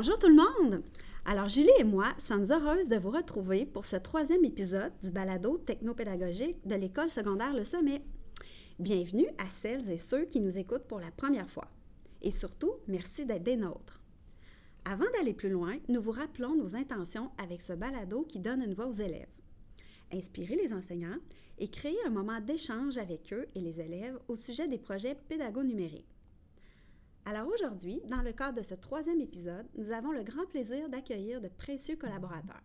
Bonjour 0.00 0.16
tout 0.16 0.28
le 0.28 0.36
monde! 0.36 0.84
Alors, 1.24 1.48
Julie 1.48 1.72
et 1.80 1.82
moi 1.82 2.14
sommes 2.18 2.44
heureuses 2.52 2.86
de 2.86 2.98
vous 2.98 3.10
retrouver 3.10 3.66
pour 3.66 3.84
ce 3.84 3.96
troisième 3.96 4.44
épisode 4.44 4.92
du 5.02 5.10
balado 5.10 5.58
technopédagogique 5.58 6.64
de 6.64 6.76
l'École 6.76 7.08
secondaire 7.08 7.52
Le 7.52 7.64
Sommet. 7.64 8.04
Bienvenue 8.78 9.26
à 9.38 9.50
celles 9.50 9.90
et 9.90 9.98
ceux 9.98 10.24
qui 10.26 10.38
nous 10.38 10.56
écoutent 10.56 10.86
pour 10.86 11.00
la 11.00 11.10
première 11.10 11.50
fois. 11.50 11.66
Et 12.22 12.30
surtout, 12.30 12.74
merci 12.86 13.26
d'être 13.26 13.42
des 13.42 13.56
nôtres. 13.56 14.00
Avant 14.84 15.10
d'aller 15.16 15.34
plus 15.34 15.50
loin, 15.50 15.74
nous 15.88 16.00
vous 16.00 16.12
rappelons 16.12 16.54
nos 16.54 16.76
intentions 16.76 17.32
avec 17.36 17.60
ce 17.60 17.72
balado 17.72 18.22
qui 18.22 18.38
donne 18.38 18.62
une 18.62 18.74
voix 18.74 18.86
aux 18.86 18.92
élèves. 18.92 19.26
Inspirer 20.12 20.54
les 20.54 20.72
enseignants 20.72 21.18
et 21.58 21.70
créer 21.70 21.98
un 22.06 22.10
moment 22.10 22.40
d'échange 22.40 22.98
avec 22.98 23.32
eux 23.32 23.48
et 23.56 23.60
les 23.60 23.80
élèves 23.80 24.16
au 24.28 24.36
sujet 24.36 24.68
des 24.68 24.78
projets 24.78 25.16
pédago-numériques. 25.28 26.17
Alors 27.28 27.48
aujourd'hui, 27.48 28.00
dans 28.06 28.22
le 28.22 28.32
cadre 28.32 28.56
de 28.56 28.62
ce 28.62 28.74
troisième 28.74 29.20
épisode, 29.20 29.66
nous 29.74 29.92
avons 29.92 30.12
le 30.12 30.22
grand 30.22 30.46
plaisir 30.46 30.88
d'accueillir 30.88 31.42
de 31.42 31.48
précieux 31.48 31.96
collaborateurs. 31.96 32.62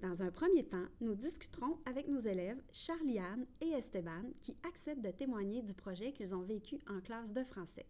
Dans 0.00 0.22
un 0.22 0.30
premier 0.30 0.64
temps, 0.64 0.86
nous 1.02 1.14
discuterons 1.14 1.78
avec 1.84 2.08
nos 2.08 2.18
élèves 2.18 2.62
Charliane 2.72 3.44
et 3.60 3.72
Esteban 3.72 4.22
qui 4.40 4.56
acceptent 4.66 5.04
de 5.04 5.10
témoigner 5.10 5.60
du 5.60 5.74
projet 5.74 6.14
qu'ils 6.14 6.34
ont 6.34 6.40
vécu 6.40 6.80
en 6.88 7.02
classe 7.02 7.34
de 7.34 7.44
français. 7.44 7.84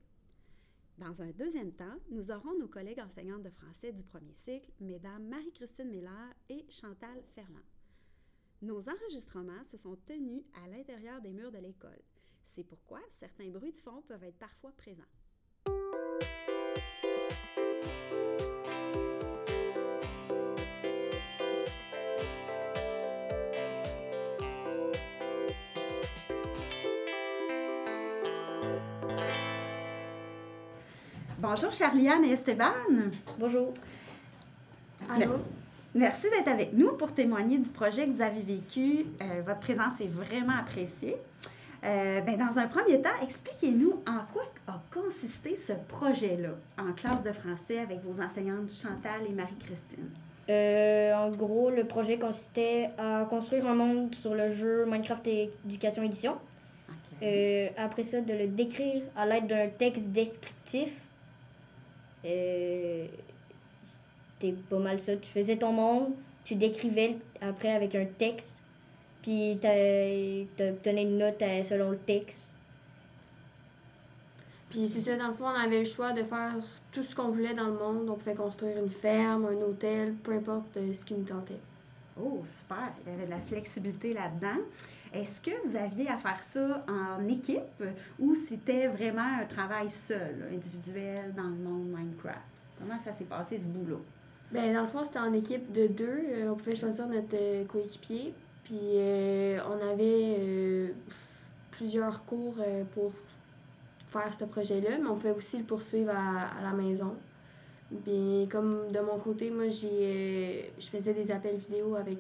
Dans 0.98 1.23
un 1.23 1.30
deuxième 1.30 1.70
temps, 1.70 1.95
nous 2.10 2.32
aurons 2.32 2.59
nos 2.59 2.66
collègues 2.66 2.98
enseignantes 2.98 3.45
de 3.45 3.51
français 3.51 3.92
du 3.92 4.02
premier 4.02 4.34
cycle, 4.34 4.73
mesdames 4.80 5.29
Marie-Christine 5.29 5.90
Miller 5.90 6.34
et 6.48 6.66
Chantal 6.70 7.23
Ferland. 7.37 7.62
Nos 8.62 8.88
enregistrements 8.88 9.65
se 9.70 9.77
sont 9.77 9.96
tenus 10.06 10.42
à 10.65 10.66
l'intérieur 10.66 11.20
des 11.20 11.32
murs 11.32 11.52
de 11.52 11.59
l'école. 11.59 12.02
C'est 12.42 12.65
pourquoi 12.65 12.98
certains 13.10 13.51
bruits 13.51 13.70
de 13.70 13.77
fond 13.77 14.02
peuvent 14.09 14.24
être 14.24 14.40
parfois 14.40 14.73
présents. 14.73 15.04
Bonjour 31.43 31.73
Charliane 31.73 32.23
et 32.27 32.33
Esteban. 32.33 32.74
Bonjour. 33.38 33.73
Allô? 35.09 35.37
Merci 35.95 36.24
d'être 36.24 36.49
avec 36.49 36.74
nous 36.74 36.93
pour 36.93 37.15
témoigner 37.15 37.57
du 37.57 37.71
projet 37.71 38.07
que 38.07 38.13
vous 38.13 38.21
avez 38.21 38.43
vécu. 38.43 39.07
Euh, 39.23 39.41
votre 39.47 39.60
présence 39.60 39.99
est 40.02 40.10
vraiment 40.13 40.59
appréciée. 40.59 41.16
Euh, 41.82 42.21
ben, 42.21 42.37
dans 42.37 42.59
un 42.59 42.66
premier 42.66 43.01
temps, 43.01 43.09
expliquez-nous 43.23 44.02
en 44.07 44.19
quoi 44.35 44.43
a 44.66 44.82
consisté 44.93 45.57
ce 45.57 45.73
projet-là 45.88 46.51
en 46.77 46.93
classe 46.93 47.23
de 47.23 47.32
français 47.32 47.79
avec 47.79 48.04
vos 48.04 48.23
enseignantes 48.23 48.71
Chantal 48.71 49.23
et 49.27 49.32
Marie-Christine. 49.32 50.10
Euh, 50.51 51.15
en 51.15 51.30
gros, 51.30 51.71
le 51.71 51.85
projet 51.85 52.19
consistait 52.19 52.91
à 52.99 53.25
construire 53.30 53.66
un 53.66 53.75
monde 53.75 54.15
sur 54.15 54.35
le 54.35 54.52
jeu 54.52 54.85
Minecraft 54.85 55.27
Éducation 55.65 56.02
Édition. 56.02 56.37
Après 57.79 58.04
ça, 58.04 58.21
de 58.21 58.35
le 58.35 58.47
décrire 58.47 59.04
à 59.16 59.25
l'aide 59.25 59.47
d'un 59.47 59.69
texte 59.69 60.09
descriptif. 60.09 60.91
C'était 62.23 63.10
pas 64.69 64.78
mal 64.78 65.00
ça. 65.00 65.16
Tu 65.16 65.31
faisais 65.31 65.56
ton 65.56 65.72
monde, 65.72 66.12
tu 66.44 66.54
décrivais 66.54 67.16
après 67.41 67.72
avec 67.72 67.94
un 67.94 68.06
texte 68.06 68.60
puis 69.22 69.59
tu 69.60 70.62
obtenais 70.62 71.03
une 71.03 71.19
note 71.19 71.43
euh, 71.43 71.62
selon 71.62 71.91
le 71.91 71.98
texte. 71.98 72.48
Puis 74.71 74.88
c'est 74.88 75.00
ça, 75.00 75.16
dans 75.16 75.28
le 75.28 75.34
fond, 75.34 75.44
on 75.44 75.48
avait 75.48 75.81
le 75.81 75.84
choix 75.84 76.12
de 76.12 76.22
faire 76.22 76.54
tout 76.93 77.03
ce 77.03 77.15
qu'on 77.15 77.28
voulait 77.28 77.54
dans 77.54 77.66
le 77.66 77.72
monde. 77.72 78.09
On 78.09 78.15
pouvait 78.15 78.34
construire 78.34 78.78
une 78.78 78.91
ferme, 78.91 79.47
un 79.47 79.60
hôtel, 79.62 80.15
peu 80.22 80.32
importe 80.32 80.76
euh, 80.76 80.94
ce 80.94 81.04
qui 81.04 81.15
nous 81.15 81.25
tentait. 81.25 81.59
Oh, 82.22 82.43
super! 82.44 82.93
Il 83.06 83.12
y 83.12 83.15
avait 83.15 83.26
de 83.26 83.31
la 83.31 83.41
flexibilité 83.41 84.12
là-dedans. 84.12 84.60
Est-ce 85.12 85.41
que 85.41 85.50
vous 85.66 85.76
aviez 85.76 86.09
à 86.09 86.19
faire 86.19 86.43
ça 86.43 86.84
en 86.88 87.26
équipe 87.26 87.82
ou 88.19 88.34
c'était 88.34 88.86
vraiment 88.86 89.41
un 89.41 89.44
travail 89.44 89.91
seul, 89.91 90.48
individuel, 90.53 91.34
dans 91.34 91.44
le 91.44 91.56
monde 91.56 91.86
Minecraft? 91.88 92.38
Comment 92.78 92.98
ça 92.98 93.12
s'est 93.12 93.25
passé, 93.25 93.58
ce 93.58 93.66
boulot? 93.66 94.03
Bien, 94.53 94.72
dans 94.72 94.82
le 94.82 94.88
fond, 94.88 95.03
c'était 95.04 95.19
en 95.19 95.32
équipe 95.32 95.72
de 95.72 95.86
deux. 95.86 96.22
Euh, 96.31 96.50
on 96.50 96.56
pouvait 96.56 96.76
choisir 96.76 97.06
notre 97.06 97.66
coéquipier. 97.66 98.34
Puis 98.70 98.78
euh, 98.94 99.58
on 99.69 99.84
avait 99.84 100.37
euh, 100.38 100.88
plusieurs 101.72 102.25
cours 102.25 102.54
euh, 102.60 102.84
pour 102.94 103.10
faire 104.12 104.32
ce 104.32 104.44
projet-là, 104.44 104.98
mais 105.00 105.08
on 105.08 105.16
pouvait 105.16 105.32
aussi 105.32 105.58
le 105.58 105.64
poursuivre 105.64 106.12
à, 106.12 106.62
la 106.62 106.70
maison. 106.70 107.16
Puis 108.04 108.48
comme 108.50 108.90
de 108.92 109.00
mon 109.00 109.18
côté, 109.18 109.50
moi 109.50 109.68
j'ai 109.68 110.72
je 110.78 110.86
faisais 110.86 111.12
des 111.12 111.30
appels 111.30 111.56
vidéo 111.56 111.96
avec 111.96 112.18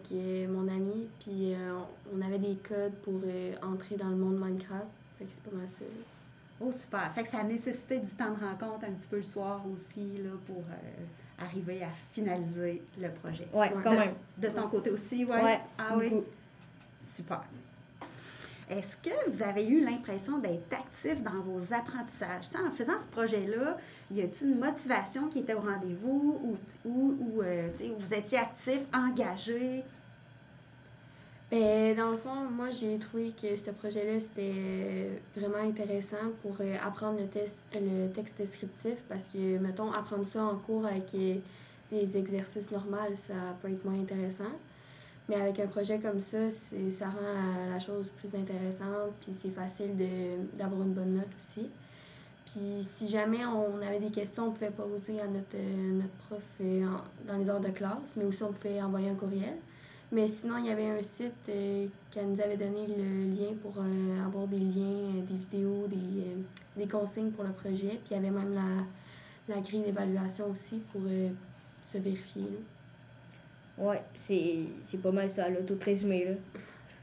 mon 0.48 0.66
ami, 0.68 1.08
puis 1.20 1.54
on 2.12 2.20
avait 2.20 2.38
des 2.38 2.56
codes 2.56 2.94
pour 3.02 3.20
entrer 3.62 3.96
dans 3.96 4.08
le 4.08 4.16
monde 4.16 4.38
Minecraft. 4.38 4.86
Fait 5.18 5.24
que 5.24 5.30
c'est 5.32 5.50
pas 5.50 5.56
mal 5.56 5.68
ça. 5.68 5.84
Oh 6.60 6.72
super. 6.72 7.12
Fait 7.14 7.22
que 7.22 7.28
ça 7.28 7.38
a 7.38 7.44
nécessité 7.44 7.98
du 7.98 8.10
temps 8.10 8.32
de 8.32 8.44
rencontre 8.44 8.84
un 8.84 8.92
petit 8.92 9.08
peu 9.08 9.16
le 9.16 9.22
soir 9.22 9.62
aussi 9.72 10.18
là, 10.18 10.30
pour 10.44 10.62
arriver 11.38 11.82
à 11.84 11.88
finaliser 12.12 12.82
le 13.00 13.10
projet. 13.10 13.46
Oui, 13.54 13.66
quand 13.82 13.92
même. 13.92 14.14
De 14.36 14.48
ton 14.48 14.68
côté 14.68 14.90
aussi, 14.90 15.24
ouais? 15.24 15.42
ouais 15.42 15.60
ah 15.78 15.96
oui. 15.96 16.12
Super. 17.00 17.44
Est-ce 18.70 18.96
que 18.98 19.28
vous 19.28 19.42
avez 19.42 19.66
eu 19.66 19.80
l'impression 19.80 20.38
d'être 20.38 20.72
actif 20.72 21.20
dans 21.24 21.40
vos 21.42 21.74
apprentissages? 21.74 22.44
en 22.54 22.70
faisant 22.70 22.98
ce 23.00 23.06
projet-là, 23.08 23.76
y 24.12 24.22
a-t-il 24.22 24.52
une 24.52 24.60
motivation 24.60 25.28
qui 25.28 25.40
était 25.40 25.54
au 25.54 25.60
rendez-vous 25.60 26.56
ou, 26.84 26.88
ou, 26.88 27.42
euh, 27.42 27.68
vous 27.98 28.14
étiez 28.14 28.38
actif, 28.38 28.78
engagé? 28.94 29.82
Bien, 31.50 31.94
dans 31.96 32.12
le 32.12 32.16
fond, 32.16 32.44
moi, 32.48 32.70
j'ai 32.70 32.96
trouvé 32.98 33.32
que 33.32 33.56
ce 33.56 33.72
projet-là, 33.72 34.20
c'était 34.20 35.20
vraiment 35.34 35.68
intéressant 35.68 36.30
pour 36.40 36.54
euh, 36.60 36.76
apprendre 36.80 37.18
le, 37.18 37.80
le 37.80 38.12
texte 38.12 38.38
descriptif 38.38 38.94
parce 39.08 39.24
que, 39.24 39.58
mettons, 39.58 39.90
apprendre 39.90 40.24
ça 40.24 40.44
en 40.44 40.54
cours 40.58 40.86
avec 40.86 41.12
euh, 41.14 41.34
des 41.90 42.16
exercices 42.16 42.70
normaux, 42.70 42.98
ça 43.16 43.34
peut 43.60 43.68
être 43.72 43.84
moins 43.84 44.00
intéressant. 44.00 44.52
Mais 45.30 45.36
avec 45.36 45.60
un 45.60 45.68
projet 45.68 46.00
comme 46.00 46.20
ça, 46.20 46.50
ça 46.50 47.06
rend 47.06 47.70
la, 47.70 47.78
chose 47.78 48.10
plus 48.18 48.34
intéressante, 48.34 49.12
puis 49.20 49.32
c'est 49.32 49.50
facile 49.50 49.90
d'avoir 50.58 50.82
une 50.82 50.92
bonne 50.92 51.14
note 51.14 51.28
aussi. 51.40 51.70
Puis 52.46 52.82
si 52.82 53.06
jamais 53.06 53.46
on 53.46 53.80
avait 53.80 54.00
des 54.00 54.10
questions, 54.10 54.48
on 54.48 54.50
pouvait 54.50 54.72
poser 54.72 55.20
à 55.20 55.28
notre, 55.28 55.56
notre 55.92 56.10
prof 56.26 56.42
euh, 56.60 56.84
dans 57.28 57.36
les 57.36 57.48
heures 57.48 57.60
de 57.60 57.68
classe, 57.68 58.12
mais 58.16 58.24
aussi 58.24 58.42
on 58.42 58.52
pouvait 58.52 58.82
envoyer 58.82 59.08
un 59.08 59.14
courriel. 59.14 59.54
Mais 60.10 60.26
sinon, 60.26 60.56
il 60.56 60.66
y 60.66 60.70
avait 60.70 60.90
un 60.90 61.00
site 61.00 61.32
euh, 61.48 61.86
qui 62.10 62.18
nous 62.20 62.40
avait 62.40 62.56
donné 62.56 62.88
le 62.88 63.32
lien 63.32 63.54
pour 63.62 63.74
euh, 63.78 64.26
avoir 64.26 64.48
des 64.48 64.58
liens, 64.58 65.22
des 65.28 65.36
vidéos, 65.36 65.86
des, 65.86 66.34
des, 66.76 66.88
consignes 66.88 67.30
pour 67.30 67.44
le 67.44 67.52
projet. 67.52 68.00
Puis 68.04 68.08
il 68.10 68.14
y 68.14 68.16
avait 68.16 68.32
même 68.32 68.52
la, 68.52 69.54
la 69.54 69.60
grille 69.60 69.82
d'évaluation 69.82 70.50
aussi 70.50 70.78
pour 70.90 71.02
se 71.84 71.98
vérifier. 71.98 72.48
Ouais, 73.80 74.02
c'est 74.14 75.02
pas 75.02 75.10
mal 75.10 75.30
ça, 75.30 75.48
là, 75.48 75.56
tout 75.66 75.78
résumé, 75.82 76.26
là. 76.26 76.32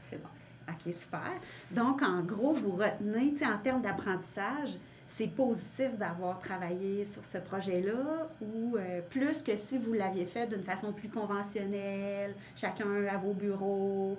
C'est 0.00 0.22
bon. 0.22 0.28
OK, 0.68 0.94
super. 0.94 1.32
Donc, 1.72 2.02
en 2.02 2.22
gros, 2.22 2.54
vous 2.54 2.72
retenez, 2.72 3.32
tu 3.32 3.38
sais, 3.38 3.46
en 3.46 3.58
termes 3.58 3.82
d'apprentissage, 3.82 4.78
c'est 5.06 5.26
positif 5.26 5.96
d'avoir 5.98 6.38
travaillé 6.38 7.04
sur 7.04 7.24
ce 7.24 7.38
projet-là 7.38 8.28
ou 8.40 8.76
euh, 8.76 9.00
plus 9.08 9.42
que 9.42 9.56
si 9.56 9.78
vous 9.78 9.94
l'aviez 9.94 10.26
fait 10.26 10.46
d'une 10.46 10.62
façon 10.62 10.92
plus 10.92 11.08
conventionnelle, 11.08 12.34
chacun 12.54 13.06
à 13.06 13.16
vos 13.16 13.32
bureaux, 13.32 14.16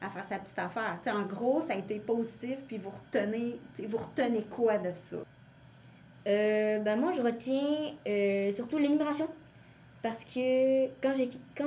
à 0.00 0.08
faire 0.08 0.24
sa 0.24 0.38
petite 0.38 0.58
affaire. 0.58 0.98
Tu 1.02 1.10
sais, 1.10 1.16
en 1.16 1.24
gros, 1.24 1.60
ça 1.60 1.74
a 1.74 1.76
été 1.76 2.00
positif, 2.00 2.56
puis 2.66 2.78
vous 2.78 2.90
retenez, 2.90 3.60
vous 3.86 3.98
retenez 3.98 4.42
quoi 4.50 4.78
de 4.78 4.90
ça? 4.94 5.18
Euh, 6.26 6.78
ben 6.78 6.98
moi, 6.98 7.12
je 7.12 7.22
retiens 7.22 7.94
euh, 8.08 8.50
surtout 8.50 8.78
l'énumération. 8.78 9.28
Parce 10.02 10.24
que 10.24 10.86
quand 11.00 11.12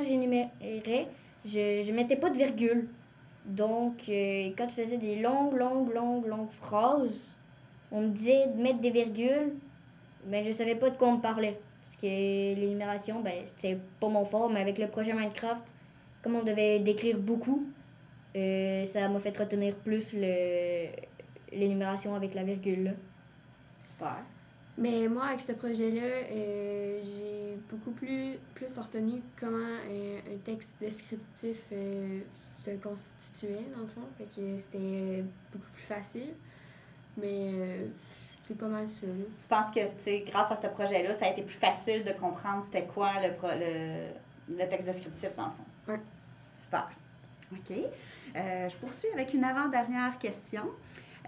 j'énumérais, 0.04 1.08
je 1.46 1.84
je 1.86 1.92
mettais 1.94 2.18
pas 2.18 2.30
de 2.30 2.38
virgule. 2.38 2.90
Donc 3.46 4.10
euh, 4.10 4.52
quand 4.58 4.68
je 4.70 4.76
faisais 4.76 4.98
des 4.98 5.22
longues 5.22 5.54
longues 5.54 5.94
longues 5.94 6.26
longues 6.26 6.52
phrases, 6.52 7.36
on 7.92 8.02
me 8.02 8.10
disait 8.10 8.48
de 8.48 8.62
mettre 8.62 8.80
des 8.80 8.90
virgules, 8.90 9.54
mais 10.28 10.44
je 10.44 10.52
savais 10.52 10.76
pas 10.76 10.90
de 10.90 10.98
quoi 10.98 11.10
on 11.10 11.18
me 11.18 11.22
parlait 11.22 11.60
parce 11.86 11.96
que 11.98 12.08
l'énumération 12.08 13.22
ben 13.22 13.42
c'était 13.46 13.78
pas 14.00 14.10
mon 14.10 14.26
fort, 14.26 14.50
mais 14.50 14.62
avec 14.62 14.80
le 14.80 14.88
projet 14.88 15.14
Minecraft, 15.14 15.64
comme 16.22 16.36
on 16.36 16.44
devait 16.44 16.80
décrire 16.80 17.18
beaucoup, 17.18 17.64
euh, 18.36 18.84
ça 18.86 19.08
m'a 19.08 19.20
fait 19.20 19.38
retenir 19.38 19.76
plus 19.76 20.14
l'énumération 21.52 22.16
avec 22.16 22.34
la 22.34 22.44
virgule. 22.44 22.96
Super. 23.84 24.18
Mais 24.78 25.08
moi, 25.08 25.28
avec 25.28 25.40
ce 25.40 25.54
projet-là, 25.54 26.02
euh, 26.04 27.00
j'ai 27.02 27.58
beaucoup 27.70 27.92
plus, 27.92 28.38
plus 28.54 28.78
retenu 28.78 29.22
comment 29.40 29.58
un, 29.58 30.34
un 30.34 30.38
texte 30.44 30.76
descriptif 30.82 31.58
euh, 31.72 32.20
se 32.64 32.72
constituait, 32.72 33.64
dans 33.74 33.82
le 33.84 33.88
fond. 33.88 34.02
Fait 34.18 34.26
que 34.26 34.58
c'était 34.58 35.24
beaucoup 35.52 35.72
plus 35.74 35.84
facile. 35.84 36.34
Mais 37.18 37.52
euh, 37.54 37.88
C'est 38.46 38.58
pas 38.58 38.68
mal 38.68 38.88
ça. 38.90 39.08
Tu 39.08 39.48
penses 39.48 39.72
que, 39.72 40.30
grâce 40.30 40.52
à 40.52 40.56
ce 40.62 40.68
projet-là, 40.68 41.14
ça 41.14 41.28
a 41.28 41.30
été 41.30 41.42
plus 41.44 41.56
facile 41.58 42.04
de 42.04 42.12
comprendre 42.12 42.62
c'était 42.62 42.86
quoi 42.86 43.14
le, 43.26 43.34
pro- 43.34 43.48
le, 43.58 44.10
le 44.50 44.70
texte 44.70 44.88
descriptif, 44.88 45.30
dans 45.38 45.46
le 45.46 45.52
fond? 45.52 45.94
Ouais. 45.94 46.00
Super. 46.62 46.90
OK. 47.54 47.72
Euh, 48.36 48.68
je 48.70 48.76
poursuis 48.76 49.08
avec 49.14 49.34
une 49.34 49.46
avant-dernière 49.46 50.18
question. 50.20 50.64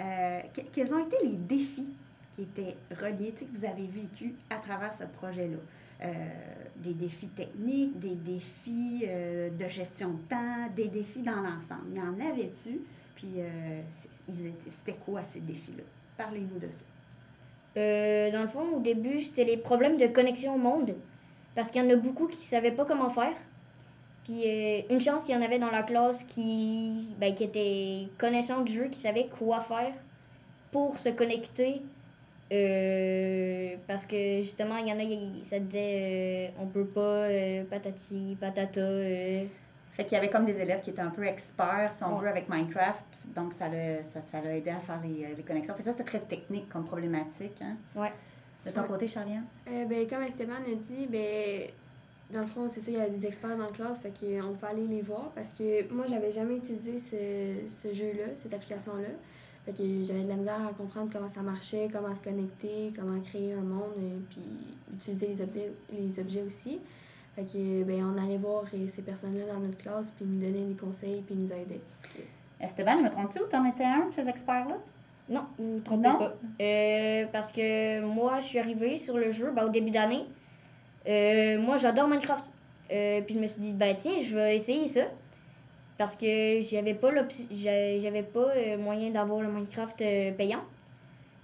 Euh, 0.01 0.41
que- 0.53 0.61
quels 0.73 0.93
ont 0.93 1.05
été 1.07 1.15
les 1.25 1.38
défis 1.38 1.88
qui 2.38 2.44
étaient 2.44 2.78
reliés, 3.01 3.34
que 3.34 3.45
vous 3.51 3.66
avez 3.66 3.88
vécu 3.88 4.36
à 4.50 4.57
travers 4.57 4.94
ce 4.94 5.04
projet-là? 5.04 5.57
Euh, 6.00 6.13
des 6.75 6.94
défis 6.94 7.28
techniques, 7.30 8.00
des 8.00 8.13
défis 8.13 9.06
euh, 9.07 9.50
de 9.50 9.68
gestion 9.68 10.10
de 10.10 10.22
temps, 10.30 10.68
des 10.75 10.89
défis 10.89 11.24
dans 11.24 11.42
l'ensemble. 11.42 11.88
Il 11.92 11.98
y 11.98 12.01
en 12.01 12.19
avait-tu? 12.19 12.81
Puis, 13.16 13.31
euh, 13.38 13.81
c'était 14.30 14.94
quoi 15.04 15.24
ces 15.24 15.39
défis-là? 15.39 15.84
Parlez-nous 16.16 16.60
de 16.60 16.72
ça. 16.72 16.84
Euh, 17.78 18.31
dans 18.31 18.44
le 18.44 18.48
fond, 18.48 18.75
au 18.75 18.80
début, 18.80 19.22
c'était 19.22 19.44
les 19.44 19.57
problèmes 19.57 19.98
de 19.98 20.06
connexion 20.06 20.54
au 20.54 20.60
monde. 20.60 20.94
Parce 21.56 21.72
qu'il 21.72 21.84
y 21.84 21.88
en 21.88 21.89
a 21.89 21.95
beaucoup 21.95 22.28
qui 22.28 22.36
ne 22.36 22.42
savaient 22.42 22.72
pas 22.72 22.86
comment 22.86 23.10
faire. 23.10 23.36
Puis 24.24 24.44
une 24.92 25.00
chance 25.00 25.24
qu'il 25.24 25.34
y 25.34 25.38
en 25.38 25.42
avait 25.42 25.57
dans 25.57 25.72
la 25.72 25.81
classe 25.81 26.24
qui, 26.25 27.07
ben, 27.18 27.34
qui 27.34 27.45
était 27.45 28.07
connaissant 28.19 28.62
du 28.62 28.74
jeu, 28.74 28.88
qui 28.89 29.00
savait 29.00 29.28
quoi 29.28 29.62
faire 29.62 29.94
pour 30.72 30.98
se 30.98 31.10
connecter. 31.10 31.81
Euh, 32.51 33.75
parce 33.88 34.05
que 34.05 34.38
justement, 34.41 34.77
il 34.77 34.88
y 34.88 34.94
en 34.94 34.99
a, 34.99 35.03
il- 35.03 35.44
ça 35.44 35.59
disait 35.59 36.49
euh, 36.57 36.61
on 36.61 36.67
peut 36.67 36.85
pas, 36.85 37.01
euh, 37.27 37.63
patati, 37.69 38.38
patata. 38.39 38.79
euh. 38.81 39.45
Fait 39.94 40.03
qu'il 40.05 40.13
y 40.13 40.17
avait 40.17 40.29
comme 40.29 40.45
des 40.45 40.59
élèves 40.61 40.81
qui 40.81 40.91
étaient 40.91 41.01
un 41.01 41.09
peu 41.09 41.23
experts, 41.25 41.91
si 41.91 42.03
on 42.03 42.15
Ouais. 42.15 42.21
veut, 42.23 42.27
avec 42.29 42.47
Minecraft. 42.49 43.03
Donc, 43.35 43.53
ça 43.53 43.67
l'a 43.67 44.03
ça, 44.03 44.19
aidé 44.53 44.69
à 44.69 44.79
faire 44.79 44.99
les, 45.03 45.33
les 45.35 45.44
connexions. 45.44 45.73
Fait 45.75 45.81
ça, 45.81 45.91
c'était 45.91 46.03
très 46.03 46.19
technique 46.19 46.69
comme 46.69 46.85
problématique. 46.85 47.59
Hein? 47.61 47.75
Ouais. 47.95 48.11
De 48.65 48.71
ton 48.71 48.81
Ouais. 48.81 48.88
côté, 48.88 49.07
Charliane? 49.07 49.45
Euh, 49.67 49.85
ben, 49.85 50.07
comme 50.07 50.21
Esteban 50.23 50.53
a 50.53 50.75
dit, 50.75 51.07
ben, 51.07 51.63
dans 52.31 52.41
le 52.41 52.45
fond, 52.45 52.67
c'est 52.69 52.79
ça, 52.79 52.91
il 52.91 52.97
y 52.97 53.01
avait 53.01 53.09
des 53.09 53.25
experts 53.25 53.57
dans 53.57 53.65
la 53.65 53.71
classe, 53.71 54.00
fait 54.01 54.09
qu'on 54.11 54.53
peut 54.53 54.67
aller 54.67 54.85
les 54.88 55.01
voir 55.01 55.31
parce 55.33 55.51
que 55.53 55.91
moi, 55.91 56.05
j'avais 56.07 56.31
jamais 56.31 56.57
utilisé 56.57 57.00
ce, 57.00 57.67
ce 57.67 57.91
jeu-là, 57.93 58.25
cette 58.41 58.53
application-là. 58.53 59.07
Fait 59.67 59.73
que 59.73 59.83
j'avais 60.05 60.23
de 60.23 60.29
la 60.29 60.35
misère 60.35 60.65
à 60.65 60.71
comprendre 60.71 61.09
comment 61.11 61.27
ça 61.27 61.41
marchait, 61.41 61.89
comment 61.91 62.15
se 62.15 62.21
connecter, 62.23 62.93
comment 62.95 63.19
créer 63.19 63.51
un 63.51 63.61
monde, 63.61 63.95
et 63.97 64.17
puis 64.29 64.39
utiliser 64.93 65.27
les 65.27 65.41
objets, 65.41 65.71
les 65.91 66.19
objets 66.21 66.43
aussi. 66.43 66.79
Fait 67.35 67.43
que, 67.43 67.83
ben, 67.83 68.01
on 68.15 68.23
allait 68.23 68.37
voir 68.37 68.63
euh, 68.73 68.87
ces 68.87 69.01
personnes-là 69.01 69.53
dans 69.53 69.59
notre 69.59 69.77
classe, 69.77 70.13
puis 70.15 70.23
ils 70.23 70.31
nous 70.31 70.39
donnaient 70.39 70.67
des 70.67 70.75
conseils, 70.75 71.21
puis 71.21 71.35
ils 71.35 71.41
nous 71.41 71.51
aidaient. 71.51 71.81
Esteban, 72.61 72.97
je 72.97 73.03
me 73.03 73.09
trompe-tu 73.09 73.41
ou 73.41 73.45
t'en 73.45 73.65
étais 73.65 73.83
un 73.83 74.05
de 74.05 74.11
ces 74.11 74.29
experts-là? 74.29 74.77
Non, 75.29 75.41
vous 75.59 75.73
vous 75.73 75.79
trompez 75.81 76.07
Non? 76.07 76.17
pas. 76.17 76.33
Euh, 76.61 77.25
parce 77.33 77.51
que 77.51 77.99
moi, 78.05 78.39
je 78.39 78.45
suis 78.45 78.59
arrivée 78.59 78.97
sur 78.97 79.17
le 79.17 79.31
jeu 79.31 79.51
ben, 79.53 79.65
au 79.65 79.69
début 79.69 79.91
d'année. 79.91 80.23
Euh, 81.09 81.59
moi, 81.59 81.75
j'adore 81.75 82.07
Minecraft. 82.07 82.49
Euh, 82.89 83.19
puis 83.19 83.35
je 83.35 83.39
me 83.41 83.47
suis 83.47 83.59
dit, 83.59 83.73
ben 83.73 83.97
tiens, 83.97 84.21
je 84.23 84.33
vais 84.33 84.55
essayer 84.55 84.87
ça. 84.87 85.01
Parce 85.97 86.15
que 86.15 86.61
j'avais 86.61 86.94
pas 86.94 87.09
j'avais 87.51 88.23
pas 88.23 88.49
euh, 88.55 88.77
moyen 88.77 89.09
d'avoir 89.09 89.41
le 89.41 89.47
Minecraft 89.49 90.01
euh, 90.01 90.31
payant. 90.33 90.63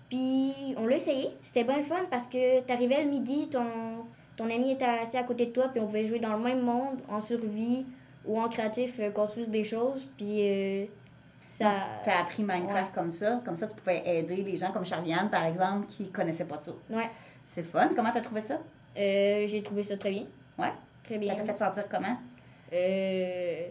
Puis 0.10 0.54
on 0.78 0.86
l'a 0.86 0.98
essayé. 0.98 1.30
C'était 1.42 1.64
bien 1.64 1.78
le 1.78 1.84
fun 1.84 2.06
parce 2.12 2.28
que 2.28 2.62
t'arrivais 2.62 3.04
le 3.04 3.10
midi, 3.10 3.50
ton, 3.50 4.06
ton 4.38 4.46
ami 4.46 4.72
était 4.74 4.86
assis 4.86 5.18
à 5.18 5.24
côté 5.24 5.48
de 5.48 5.52
toi, 5.52 5.70
puis 5.70 5.80
on 5.82 5.86
pouvait 5.88 6.06
jouer 6.06 6.20
dans 6.20 6.34
le 6.38 6.44
même 6.44 6.62
monde, 6.62 7.00
en 7.10 7.20
survie 7.20 7.86
ou 8.26 8.40
en 8.40 8.48
créatif, 8.48 9.00
euh, 9.00 9.10
construire 9.10 9.48
des 9.48 9.64
choses. 9.64 10.08
Puis 10.18 10.88
ça. 11.50 11.72
Tu 12.04 12.10
as 12.12 12.20
appris 12.22 12.44
Minecraft 12.44 12.74
Ouais. 12.76 12.84
comme 12.94 13.12
ça. 13.12 13.42
Comme 13.44 13.56
ça, 13.56 13.66
tu 13.68 13.76
pouvais 13.76 14.04
aider 14.06 14.36
les 14.38 14.56
gens 14.56 14.72
comme 14.72 14.86
Charliane, 14.86 15.30
par 15.32 15.46
exemple, 15.46 15.88
qui 15.88 16.10
connaissaient 16.12 16.46
pas 16.46 16.58
ça. 16.58 16.72
Ouais. 16.92 17.10
C'est 17.48 17.64
fun. 17.64 17.90
Comment 17.96 18.12
t'as 18.12 18.22
trouvé 18.22 18.42
ça? 18.42 18.60
Euh, 18.98 19.48
j'ai 19.48 19.64
trouvé 19.64 19.82
ça 19.84 19.98
très 19.98 20.12
bien. 20.12 20.26
Ouais. 20.60 20.72
Très 21.04 21.16
Ça 21.16 21.20
bien. 21.20 21.36
t'a 21.36 21.44
fait 21.44 21.56
sentir 21.58 21.86
comment? 21.90 22.18
Euh. 22.72 23.68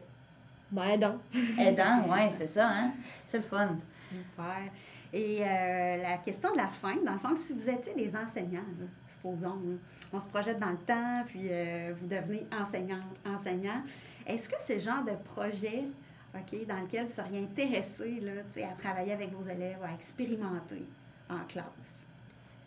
Ben, 0.72 0.98
non. 0.98 1.20
Aidant, 1.58 2.04
oui, 2.08 2.30
c'est 2.30 2.46
ça, 2.46 2.68
hein? 2.68 2.92
C'est 3.26 3.36
le 3.36 3.42
fun. 3.42 3.76
Super. 4.08 4.72
Et 5.12 5.40
euh, 5.42 5.96
la 5.98 6.16
question 6.16 6.50
de 6.52 6.56
la 6.56 6.68
fin, 6.68 6.96
dans 7.04 7.12
le 7.12 7.18
fond, 7.18 7.36
si 7.36 7.52
vous 7.52 7.68
étiez 7.68 7.94
des 7.94 8.16
enseignants, 8.16 8.64
là, 8.80 8.86
supposons, 9.06 9.60
là, 9.66 9.76
on 10.14 10.18
se 10.18 10.26
projette 10.28 10.58
dans 10.58 10.70
le 10.70 10.78
temps, 10.78 11.22
puis 11.26 11.48
euh, 11.50 11.92
vous 12.00 12.06
devenez 12.06 12.46
enseignant, 12.58 13.02
enseignant, 13.26 13.82
est-ce 14.26 14.48
que 14.48 14.56
c'est 14.60 14.76
le 14.76 14.80
genre 14.80 15.04
de 15.04 15.12
projet 15.34 15.84
OK, 16.34 16.66
dans 16.66 16.80
lequel 16.80 17.04
vous 17.04 17.12
seriez 17.12 17.40
intéressé 17.40 18.20
là, 18.20 18.32
tu 18.48 18.54
sais, 18.54 18.64
à 18.64 18.72
travailler 18.72 19.12
avec 19.12 19.30
vos 19.34 19.42
élèves, 19.42 19.82
à 19.84 19.92
expérimenter 19.92 20.86
en 21.28 21.44
classe? 21.46 22.06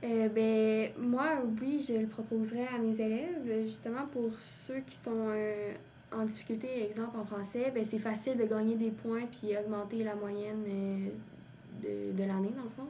Euh, 0.04 0.30
ben, 0.30 0.92
moi, 1.00 1.42
oui, 1.60 1.84
je 1.88 1.96
le 1.96 2.08
proposerais 2.08 2.68
à 2.68 2.78
mes 2.78 3.00
élèves, 3.00 3.66
justement 3.66 4.06
pour 4.12 4.30
ceux 4.68 4.82
qui 4.82 4.96
sont 4.96 5.30
euh, 5.30 5.74
en 6.18 6.26
difficulté, 6.26 6.86
exemple 6.86 7.18
en 7.18 7.26
français, 7.26 7.72
ben, 7.74 7.84
c'est 7.88 8.00
facile 8.00 8.38
de 8.38 8.46
gagner 8.46 8.76
des 8.76 8.92
points 8.92 9.26
puis 9.26 9.56
augmenter 9.58 10.04
la 10.04 10.16
moyenne 10.16 10.64
euh, 10.68 11.10
de, 11.84 12.18
de 12.18 12.28
l'année, 12.28 12.52
dans 12.56 12.64
le 12.64 12.70
fond. 12.76 12.88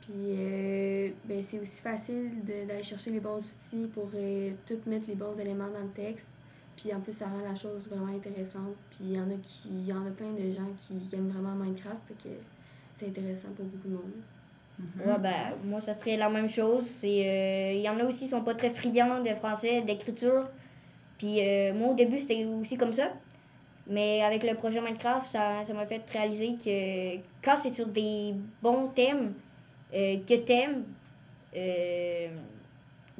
Puis, 0.00 0.12
euh, 0.16 1.10
ben, 1.24 1.40
c'est 1.42 1.58
aussi 1.60 1.80
facile 1.80 2.30
d'aller 2.44 2.82
chercher 2.82 3.10
les 3.10 3.20
bons 3.20 3.38
outils 3.38 3.88
pour 3.88 4.10
euh, 4.14 4.50
tout 4.66 4.78
mettre 4.86 5.06
les 5.08 5.14
bons 5.14 5.38
éléments 5.38 5.70
dans 5.72 5.80
le 5.80 5.92
texte. 5.94 6.30
Puis 6.76 6.92
en 6.92 7.00
plus, 7.00 7.12
ça 7.12 7.26
rend 7.26 7.40
la 7.46 7.54
chose 7.54 7.86
vraiment 7.88 8.12
intéressante. 8.12 8.74
Puis 8.90 9.00
il 9.02 9.12
y 9.12 9.20
en 9.20 9.30
a 9.30 9.34
y 9.34 9.92
en 9.92 10.06
a 10.06 10.10
plein 10.10 10.32
de 10.32 10.50
gens 10.50 10.68
qui, 10.76 11.14
aiment 11.14 11.28
vraiment 11.28 11.54
Minecraft, 11.54 11.98
fait 12.08 12.28
que 12.28 12.34
c'est 12.94 13.06
intéressant 13.08 13.48
pour 13.56 13.64
beaucoup 13.66 13.88
de 13.88 13.94
monde. 13.94 14.12
Mhm. 14.78 15.08
Ouais, 15.08 15.18
ben, 15.20 15.54
moi, 15.64 15.80
ça 15.80 15.94
serait 15.94 16.16
la 16.16 16.28
même 16.28 16.48
chose. 16.48 17.02
Il 17.04 17.80
y 17.80 17.88
en 17.88 17.98
a 18.00 18.04
aussi 18.04 18.24
qui 18.24 18.28
sont 18.28 18.42
pas 18.42 18.54
très 18.54 18.70
friands 18.70 19.22
de 19.22 19.30
français, 19.34 19.82
d'écriture. 19.82 20.48
Puis 21.18 21.40
euh, 21.40 21.72
moi, 21.74 21.90
au 21.90 21.94
début, 21.94 22.18
c'était 22.18 22.44
aussi 22.44 22.76
comme 22.76 22.92
ça. 22.92 23.12
Mais 23.86 24.22
avec 24.22 24.42
le 24.42 24.54
projet 24.54 24.80
Minecraft, 24.80 25.26
ça, 25.26 25.64
ça 25.66 25.72
m'a 25.74 25.86
fait 25.86 26.02
réaliser 26.10 26.56
que 26.56 27.16
quand 27.44 27.56
c'est 27.56 27.70
sur 27.72 27.86
des 27.86 28.34
bons 28.62 28.88
thèmes 28.88 29.34
euh, 29.92 30.16
que 30.26 30.36
t'aimes, 30.36 30.84
euh, 31.54 32.28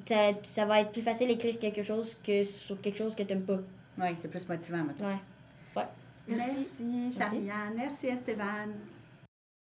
ça, 0.07 0.31
ça 0.43 0.65
va 0.65 0.81
être 0.81 0.93
plus 0.93 1.03
facile 1.03 1.29
d'écrire 1.29 1.59
quelque 1.59 1.83
chose 1.83 2.17
que 2.25 2.43
sur 2.45 2.81
quelque 2.81 2.99
chose 2.99 3.15
que 3.15 3.23
t'aimes 3.23 3.45
pas. 3.45 3.59
Oui, 3.99 4.09
c'est 4.17 4.29
plus 4.29 4.49
motivant, 4.49 4.85
maintenant. 4.85 5.09
Ouais. 5.09 5.83
Merci. 6.27 6.67
Merci, 6.81 7.19
Charliane. 7.19 7.75
Merci, 7.77 8.07
Esteban. 8.07 8.73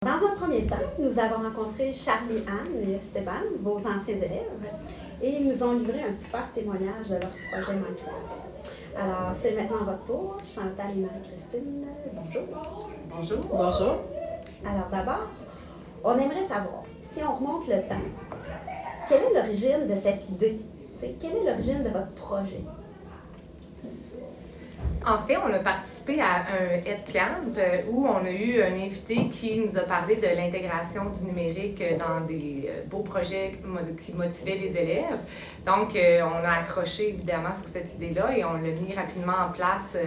Dans 0.04 0.18
un 0.26 0.36
premier 0.36 0.66
temps, 0.66 0.76
nous 1.00 1.20
avons 1.20 1.44
rencontré 1.44 1.94
Charlie 1.94 2.44
Anne 2.48 2.76
et 2.82 2.94
Esteban, 2.94 3.44
vos 3.60 3.78
anciens 3.78 4.16
élèves, 4.16 4.68
et 5.22 5.30
ils 5.30 5.48
nous 5.48 5.64
ont 5.64 5.74
livré 5.74 6.04
un 6.04 6.12
super 6.12 6.52
témoignage 6.54 7.08
de 7.10 7.16
leur 7.16 7.30
projet 7.52 7.74
Minecraft. 7.74 8.42
Alors, 8.98 9.32
c'est 9.34 9.52
maintenant 9.56 9.86
votre 9.86 10.06
tour, 10.06 10.38
Chantal 10.44 10.92
et 10.98 11.02
Marie-Christine. 11.02 11.86
Bonjour. 12.14 12.90
Bonjour. 13.10 13.38
Bonjour. 13.50 13.96
Alors 14.66 14.88
d'abord, 14.92 15.28
on 16.04 16.18
aimerait 16.18 16.44
savoir, 16.44 16.84
si 17.02 17.24
on 17.24 17.36
remonte 17.36 17.68
le 17.68 17.82
temps, 17.82 17.96
quelle 19.08 19.24
est 19.24 19.34
l'origine 19.34 19.88
de 19.88 19.96
cette 19.96 20.30
idée? 20.30 20.60
Tu 21.00 21.06
sais, 21.06 21.16
quelle 21.20 21.38
est 21.38 21.50
l'origine 21.50 21.84
de 21.84 21.90
votre 21.90 22.12
projet? 22.12 22.62
En 25.04 25.18
fait, 25.18 25.36
on 25.38 25.52
a 25.52 25.58
participé 25.58 26.22
à 26.22 26.42
un 26.42 26.76
Headcamp 26.86 27.58
euh, 27.58 27.82
où 27.90 28.06
on 28.06 28.24
a 28.24 28.30
eu 28.30 28.62
un 28.62 28.76
invité 28.76 29.30
qui 29.30 29.58
nous 29.58 29.76
a 29.76 29.82
parlé 29.82 30.18
de 30.18 30.28
l'intégration 30.28 31.06
du 31.10 31.26
numérique 31.26 31.84
dans 31.98 32.22
des 32.28 32.70
euh, 32.70 32.84
beaux 32.88 33.02
projets 33.02 33.58
qui 34.06 34.14
motivaient 34.14 34.60
les 34.60 34.78
élèves. 34.78 35.18
Donc, 35.66 35.96
euh, 35.96 36.22
on 36.22 36.46
a 36.46 36.60
accroché 36.60 37.10
évidemment 37.10 37.54
sur 37.54 37.68
cette 37.68 37.96
idée-là 37.96 38.38
et 38.38 38.46
on 38.46 38.54
l'a 38.54 38.60
mis 38.60 38.94
rapidement 38.94 39.48
en 39.50 39.52
place 39.52 39.98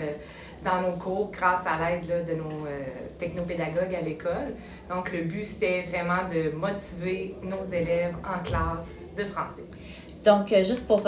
dans 0.64 0.80
nos 0.80 0.96
cours 0.96 1.32
grâce 1.32 1.66
à 1.66 1.76
l'aide 1.90 2.26
de 2.28 2.34
nos 2.34 2.66
technopédagogues 3.18 3.94
à 3.94 4.00
l'école. 4.00 4.54
Donc, 4.88 5.12
le 5.12 5.22
but, 5.22 5.44
c'était 5.44 5.86
vraiment 5.90 6.28
de 6.32 6.56
motiver 6.56 7.34
nos 7.42 7.64
élèves 7.64 8.14
en 8.24 8.42
classe 8.44 9.00
de 9.16 9.24
français. 9.24 9.64
Donc, 10.24 10.48
juste 10.48 10.86
pour 10.86 11.02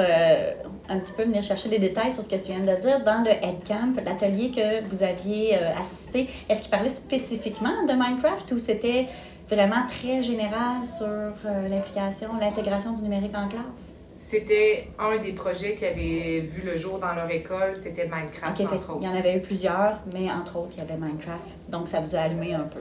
un 0.89 0.99
petit 0.99 1.13
peu 1.13 1.25
venir 1.25 1.43
chercher 1.43 1.69
des 1.69 1.79
détails 1.79 2.13
sur 2.13 2.23
ce 2.23 2.29
que 2.29 2.37
tu 2.37 2.53
viens 2.53 2.61
de 2.61 2.81
dire, 2.81 3.05
dans 3.05 3.23
le 3.23 3.31
Headcamp, 3.31 3.95
l'atelier 4.05 4.51
que 4.51 4.87
vous 4.89 5.03
aviez 5.03 5.57
euh, 5.57 5.73
assisté, 5.79 6.29
est-ce 6.49 6.63
qu'il 6.63 6.71
parlait 6.71 6.91
spécifiquement 6.91 7.85
de 7.87 7.93
Minecraft 7.93 8.53
ou 8.53 8.59
c'était 8.59 9.07
vraiment 9.49 9.87
très 9.89 10.23
général 10.23 10.85
sur 10.85 11.07
euh, 11.07 11.69
l'implication, 11.69 12.29
l'intégration 12.41 12.93
du 12.93 13.03
numérique 13.03 13.37
en 13.37 13.49
classe? 13.49 13.93
C'était 14.19 14.89
un 14.99 15.23
des 15.23 15.33
projets 15.33 15.77
qui 15.77 15.87
avait 15.87 16.41
vu 16.41 16.63
le 16.65 16.77
jour 16.77 16.99
dans 16.99 17.15
leur 17.15 17.31
école, 17.31 17.75
c'était 17.81 18.09
Minecraft, 18.09 18.57
fait 18.57 18.65
il 19.01 19.05
y 19.05 19.09
en 19.09 19.15
avait 19.15 19.37
eu 19.37 19.41
plusieurs, 19.41 19.99
mais 20.13 20.31
entre 20.31 20.57
autres, 20.59 20.73
il 20.77 20.81
y 20.81 20.83
avait 20.83 20.97
Minecraft. 20.99 21.45
Donc, 21.69 21.87
ça 21.87 22.01
vous 22.01 22.17
a 22.17 22.21
allumé 22.21 22.53
un 22.55 22.65
peu. 22.65 22.81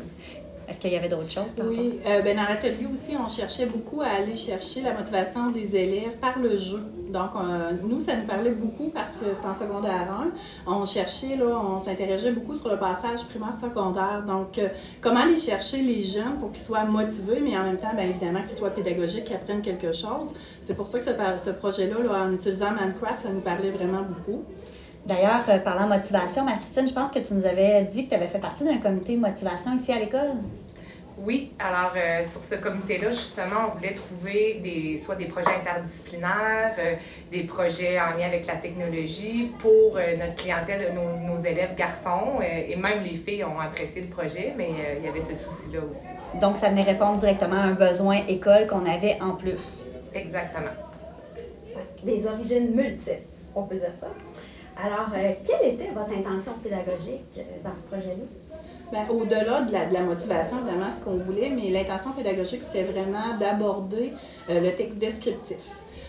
Est-ce 0.67 0.79
qu'il 0.79 0.91
y 0.91 0.95
avait 0.95 1.09
d'autres 1.09 1.29
choses 1.29 1.53
par 1.53 1.67
Oui, 1.67 1.99
euh, 2.05 2.21
ben, 2.21 2.35
dans 2.35 2.43
l'atelier 2.43 2.87
aussi, 2.91 3.15
on 3.17 3.29
cherchait 3.29 3.65
beaucoup 3.65 4.01
à 4.01 4.07
aller 4.07 4.35
chercher 4.35 4.81
la 4.81 4.93
motivation 4.93 5.51
des 5.51 5.75
élèves 5.75 6.17
par 6.19 6.39
le 6.39 6.57
jeu. 6.57 6.81
Donc, 7.09 7.31
nous, 7.83 7.99
ça 8.01 8.15
nous 8.17 8.25
parlait 8.25 8.51
beaucoup 8.51 8.89
parce 8.89 9.11
que 9.11 9.25
c'est 9.33 9.47
en 9.47 9.57
secondaire 9.57 10.07
1. 10.67 10.71
On 10.71 10.83
cherchait, 10.85 11.37
là, 11.37 11.45
on 11.45 11.79
s'interrogeait 11.79 12.31
beaucoup 12.31 12.55
sur 12.55 12.69
le 12.69 12.77
passage 12.77 13.23
primaire-secondaire. 13.29 14.23
Donc, 14.27 14.57
euh, 14.57 14.67
comment 14.99 15.21
aller 15.21 15.37
chercher 15.37 15.81
les 15.81 16.01
jeunes 16.01 16.39
pour 16.39 16.51
qu'ils 16.51 16.63
soient 16.63 16.83
motivés, 16.83 17.39
mais 17.41 17.57
en 17.57 17.63
même 17.63 17.77
temps, 17.77 17.93
bien 17.95 18.05
évidemment, 18.05 18.41
que 18.41 18.49
ce 18.49 18.57
soit 18.57 18.71
pédagogique, 18.71 19.25
qu'ils 19.25 19.35
apprennent 19.35 19.61
quelque 19.61 19.93
chose. 19.93 20.33
C'est 20.61 20.75
pour 20.75 20.87
ça 20.87 20.99
que 20.99 21.05
ce, 21.05 21.11
ce 21.45 21.51
projet-là, 21.51 21.95
là, 22.03 22.25
en 22.25 22.33
utilisant 22.33 22.71
Minecraft, 22.71 23.19
ça 23.19 23.29
nous 23.29 23.41
parlait 23.41 23.71
vraiment 23.71 24.01
beaucoup. 24.01 24.43
D'ailleurs, 25.05 25.43
euh, 25.49 25.59
parlant 25.59 25.87
motivation, 25.87 26.43
Marie-Christine, 26.43 26.87
je 26.87 26.93
pense 26.93 27.11
que 27.11 27.19
tu 27.19 27.35
nous 27.35 27.45
avais 27.45 27.83
dit 27.83 28.05
que 28.05 28.09
tu 28.09 28.15
avais 28.15 28.25
fait 28.25 28.39
partie 28.39 28.63
d'un 28.63 28.77
comité 28.77 29.15
motivation 29.15 29.75
ici 29.75 29.91
à 29.91 29.99
l'école. 29.99 30.31
Oui, 31.19 31.53
alors 31.59 31.93
euh, 31.95 32.25
sur 32.25 32.43
ce 32.43 32.55
comité-là, 32.55 33.11
justement, 33.11 33.67
on 33.69 33.77
voulait 33.77 33.93
trouver 33.93 34.59
des, 34.63 34.97
soit 34.97 35.15
des 35.15 35.25
projets 35.25 35.55
interdisciplinaires, 35.61 36.73
euh, 36.79 36.95
des 37.31 37.43
projets 37.43 37.99
en 37.99 38.17
lien 38.17 38.25
avec 38.25 38.47
la 38.47 38.55
technologie 38.55 39.51
pour 39.59 39.93
notre 39.93 40.35
clientèle, 40.35 40.93
nos, 40.93 41.35
nos 41.35 41.39
élèves 41.41 41.75
garçons, 41.75 42.41
et 42.41 42.75
même 42.75 43.03
les 43.03 43.15
filles 43.15 43.43
ont 43.45 43.59
apprécié 43.59 44.01
le 44.01 44.07
projet, 44.07 44.53
mais 44.57 44.71
il 44.97 45.05
y 45.05 45.07
avait 45.07 45.21
ce 45.21 45.35
souci-là 45.35 45.81
aussi. 45.89 46.07
Donc, 46.41 46.57
ça 46.57 46.69
venait 46.69 46.83
répondre 46.83 47.17
directement 47.17 47.57
à 47.57 47.63
un 47.63 47.73
besoin 47.73 48.17
école 48.27 48.67
qu'on 48.67 48.85
avait 48.85 49.17
en 49.21 49.35
plus. 49.35 49.85
Exactement. 50.13 50.73
Des 52.03 52.27
origines 52.27 52.75
multiples, 52.75 53.21
on 53.55 53.63
peut 53.63 53.75
dire 53.75 53.93
ça. 53.99 54.07
Alors, 54.77 55.07
euh, 55.15 55.31
quelle 55.45 55.73
était 55.73 55.91
votre 55.91 56.11
intention 56.11 56.53
pédagogique 56.61 57.37
euh, 57.37 57.41
dans 57.63 57.75
ce 57.75 57.83
projet-là? 57.87 58.25
Ben, 58.91 59.07
au-delà 59.09 59.61
de 59.61 59.71
la, 59.71 59.85
de 59.85 59.93
la, 59.93 60.01
motivation, 60.01 60.57
vraiment 60.61 60.87
ce 60.97 61.03
qu'on 61.03 61.17
voulait, 61.17 61.49
mais 61.49 61.69
l'intention 61.69 62.11
pédagogique, 62.11 62.61
c'était 62.61 62.83
vraiment 62.83 63.37
d'aborder 63.39 64.13
euh, 64.49 64.59
le 64.59 64.71
texte 64.73 64.99
descriptif 64.99 65.57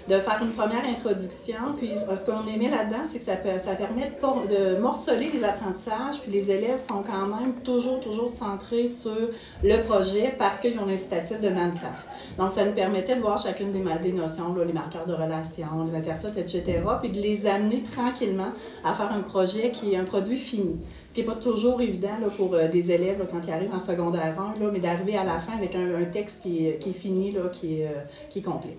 de 0.08 0.18
faire 0.18 0.38
une 0.42 0.52
première 0.52 0.84
introduction. 0.84 1.74
Puis 1.76 1.92
ce 1.96 2.30
qu'on 2.30 2.46
aimait 2.52 2.70
là-dedans, 2.70 3.04
c'est 3.10 3.18
que 3.18 3.24
ça, 3.24 3.36
ça 3.64 3.74
permet 3.74 4.12
de, 4.48 4.80
morceler 4.80 5.30
les 5.32 5.44
apprentissages, 5.44 6.20
puis 6.22 6.32
les 6.32 6.50
élèves 6.50 6.80
sont 6.80 7.02
quand 7.02 7.26
même 7.26 7.54
toujours, 7.64 8.00
toujours 8.00 8.30
centrés 8.30 8.88
sur 8.88 9.30
le 9.62 9.82
projet 9.82 10.34
parce 10.38 10.60
qu'ils 10.60 10.78
ont 10.78 10.86
l'incitatif 10.86 11.40
de 11.40 11.48
Minecraft. 11.48 12.08
Donc 12.38 12.52
ça 12.52 12.64
nous 12.64 12.72
permettait 12.72 13.16
de 13.16 13.20
voir 13.20 13.38
chacune 13.38 13.72
des, 13.72 14.12
notions, 14.12 14.54
là, 14.54 14.64
les 14.64 14.72
marqueurs 14.72 15.06
de 15.06 15.12
relation, 15.12 15.66
les 15.92 16.40
etc., 16.40 16.80
puis 17.00 17.10
de 17.10 17.20
les 17.20 17.46
amener 17.46 17.82
tranquillement 17.82 18.52
à 18.84 18.92
faire 18.92 19.10
un 19.12 19.22
projet 19.22 19.70
qui 19.70 19.94
est 19.94 19.96
un 19.96 20.04
produit 20.04 20.38
fini. 20.38 20.76
Ce 21.08 21.14
qui 21.14 21.20
n'est 21.20 21.26
pas 21.26 21.40
toujours 21.40 21.80
évident 21.80 22.18
là, 22.20 22.28
pour 22.36 22.54
euh, 22.54 22.68
des 22.68 22.92
élèves 22.92 23.26
quand 23.30 23.40
ils 23.46 23.52
arrivent 23.52 23.74
en 23.74 23.84
secondaire 23.84 24.38
1, 24.38 24.62
là, 24.62 24.70
mais 24.70 24.80
d'arriver 24.80 25.16
à 25.16 25.24
la 25.24 25.38
fin 25.38 25.56
avec 25.56 25.74
un, 25.74 26.04
texte 26.04 26.42
qui, 26.42 26.70
qui, 26.78 26.90
est 26.90 26.92
fini, 26.92 27.34
qui, 27.54 27.80
est, 27.80 27.86
euh, 27.86 27.92
qui 28.30 28.40
est 28.40 28.42
complet. 28.42 28.76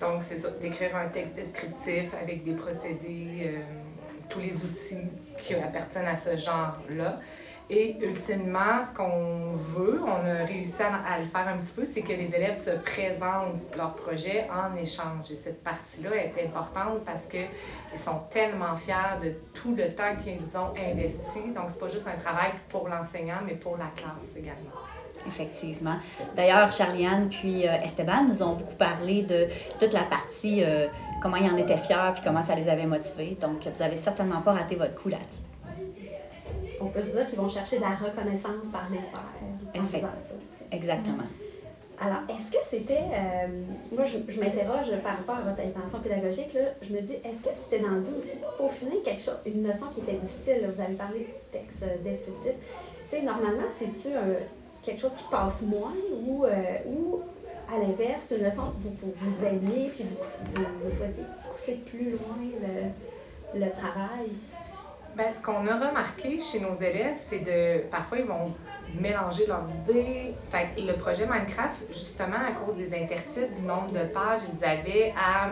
Donc, 0.00 0.22
c'est 0.22 0.38
ça, 0.38 0.50
d'écrire 0.60 0.96
un 0.96 1.08
texte 1.08 1.34
descriptif 1.34 2.12
avec 2.20 2.44
des 2.44 2.52
procédés, 2.52 3.42
euh, 3.42 3.60
tous 4.28 4.38
les 4.38 4.54
outils 4.64 5.08
qui 5.38 5.54
appartiennent 5.54 6.06
à 6.06 6.16
ce 6.16 6.36
genre-là. 6.36 7.18
Et 7.70 7.98
ultimement, 8.00 8.82
ce 8.82 8.96
qu'on 8.96 9.56
veut, 9.74 10.00
on 10.02 10.24
a 10.24 10.46
réussi 10.46 10.80
à, 10.80 11.18
le 11.18 11.26
faire 11.26 11.48
un 11.48 11.58
petit 11.58 11.72
peu, 11.72 11.84
c'est 11.84 12.00
que 12.00 12.14
les 12.14 12.34
élèves 12.34 12.56
se 12.56 12.70
présentent 12.70 13.76
leur 13.76 13.94
projet 13.94 14.48
en 14.50 14.74
échange. 14.74 15.30
Et 15.30 15.36
cette 15.36 15.62
partie-là 15.62 16.16
est 16.16 16.46
importante 16.46 17.04
parce 17.04 17.28
qu'ils 17.28 17.48
sont 17.98 18.20
tellement 18.30 18.74
fiers 18.74 19.20
de 19.22 19.34
tout 19.52 19.74
le 19.74 19.92
temps 19.94 20.16
qu'ils 20.22 20.56
ont 20.56 20.72
investi. 20.78 21.50
Donc, 21.54 21.66
c'est 21.68 21.80
pas 21.80 21.88
juste 21.88 22.08
un 22.08 22.18
travail 22.18 22.52
pour 22.70 22.88
l'enseignant, 22.88 23.40
mais 23.44 23.54
pour 23.54 23.76
la 23.76 23.88
classe 23.94 24.34
également. 24.34 24.87
Effectivement. 25.28 25.96
D'ailleurs, 26.34 26.72
Charliane 26.72 27.28
puis 27.28 27.66
euh, 27.66 27.84
Esteban 27.84 28.24
nous 28.26 28.42
ont 28.42 28.54
beaucoup 28.54 28.74
parlé 28.74 29.22
de 29.22 29.46
toute 29.78 29.92
la 29.92 30.02
partie, 30.02 30.64
euh, 30.64 30.86
comment 31.22 31.36
ils 31.36 31.50
en 31.50 31.56
étaient 31.56 31.76
fiers 31.76 32.12
puis 32.14 32.22
comment 32.24 32.42
ça 32.42 32.54
les 32.54 32.68
avait 32.68 32.86
motivés. 32.86 33.36
Donc, 33.40 33.66
vous 33.66 33.82
avez 33.82 33.96
certainement 33.96 34.40
pas 34.40 34.52
raté 34.52 34.74
votre 34.74 34.94
coup 34.94 35.08
là-dessus. 35.08 35.42
On 36.80 36.86
peut 36.86 37.02
se 37.02 37.10
dire 37.10 37.26
qu'ils 37.28 37.38
vont 37.38 37.48
chercher 37.48 37.76
de 37.76 37.82
la 37.82 37.94
reconnaissance 37.94 38.66
par 38.72 38.88
les 38.90 38.98
pairs 38.98 39.82
en 39.82 39.82
faisant 39.86 40.00
ça. 40.00 40.34
Exactement. 40.70 41.24
Alors, 42.00 42.18
est-ce 42.28 42.52
que 42.52 42.58
c'était. 42.64 43.02
Euh, 43.12 43.48
moi, 43.92 44.04
je, 44.04 44.18
je 44.32 44.38
m'interroge 44.38 44.86
par 45.02 45.16
rapport 45.16 45.36
à 45.36 45.50
votre 45.50 45.60
intention 45.60 45.98
pédagogique. 45.98 46.54
Là, 46.54 46.60
je 46.80 46.92
me 46.92 47.00
dis, 47.00 47.14
est-ce 47.14 47.42
que 47.42 47.50
c'était 47.52 47.82
dans 47.82 47.90
le 47.90 48.02
but 48.02 48.18
aussi 48.18 48.36
pour 48.56 48.72
finir 48.72 49.02
quelque 49.04 49.20
chose, 49.20 49.38
une 49.44 49.62
notion 49.62 49.88
qui 49.88 50.00
était 50.00 50.12
difficile? 50.12 50.62
Là, 50.62 50.68
vous 50.72 50.80
avez 50.80 50.94
parlé 50.94 51.20
du 51.20 51.32
texte 51.50 51.82
descriptif. 52.04 52.52
Tu 53.10 53.16
sais, 53.16 53.22
normalement, 53.22 53.66
c'est-tu 53.76 54.14
un 54.14 54.36
quelque 54.88 55.00
chose 55.00 55.14
qui 55.14 55.24
passe 55.30 55.62
moins 55.62 55.92
ou, 56.26 56.44
euh, 56.44 56.50
ou 56.86 57.20
à 57.70 57.78
l'inverse, 57.78 58.24
une 58.30 58.44
leçon 58.44 58.62
que 58.62 58.88
vous, 58.88 59.12
vous 59.20 59.44
aimiez 59.44 59.90
puis 59.94 60.04
vous, 60.04 60.64
vous, 60.82 60.90
souhaitez 60.90 61.22
pousser 61.50 61.74
plus 61.74 62.12
loin 62.12 62.38
le, 62.40 63.60
le 63.60 63.70
travail? 63.70 64.30
Bien, 65.14 65.32
ce 65.32 65.42
qu'on 65.42 65.66
a 65.66 65.88
remarqué 65.88 66.40
chez 66.40 66.60
nos 66.60 66.74
élèves, 66.74 67.16
c'est 67.18 67.40
de. 67.40 67.82
Parfois, 67.90 68.18
ils 68.18 68.24
vont 68.24 68.54
mélanger 68.98 69.46
leurs 69.46 69.68
idées. 69.82 70.34
Fait 70.50 70.68
le 70.80 70.94
projet 70.94 71.26
Minecraft, 71.26 71.82
justement, 71.90 72.36
à 72.36 72.52
cause 72.52 72.76
des 72.76 72.94
intertitres, 72.94 73.52
du 73.58 73.66
nombre 73.66 73.90
de 73.90 74.06
pages, 74.06 74.40
ils 74.54 74.64
avaient 74.64 75.12
à 75.16 75.50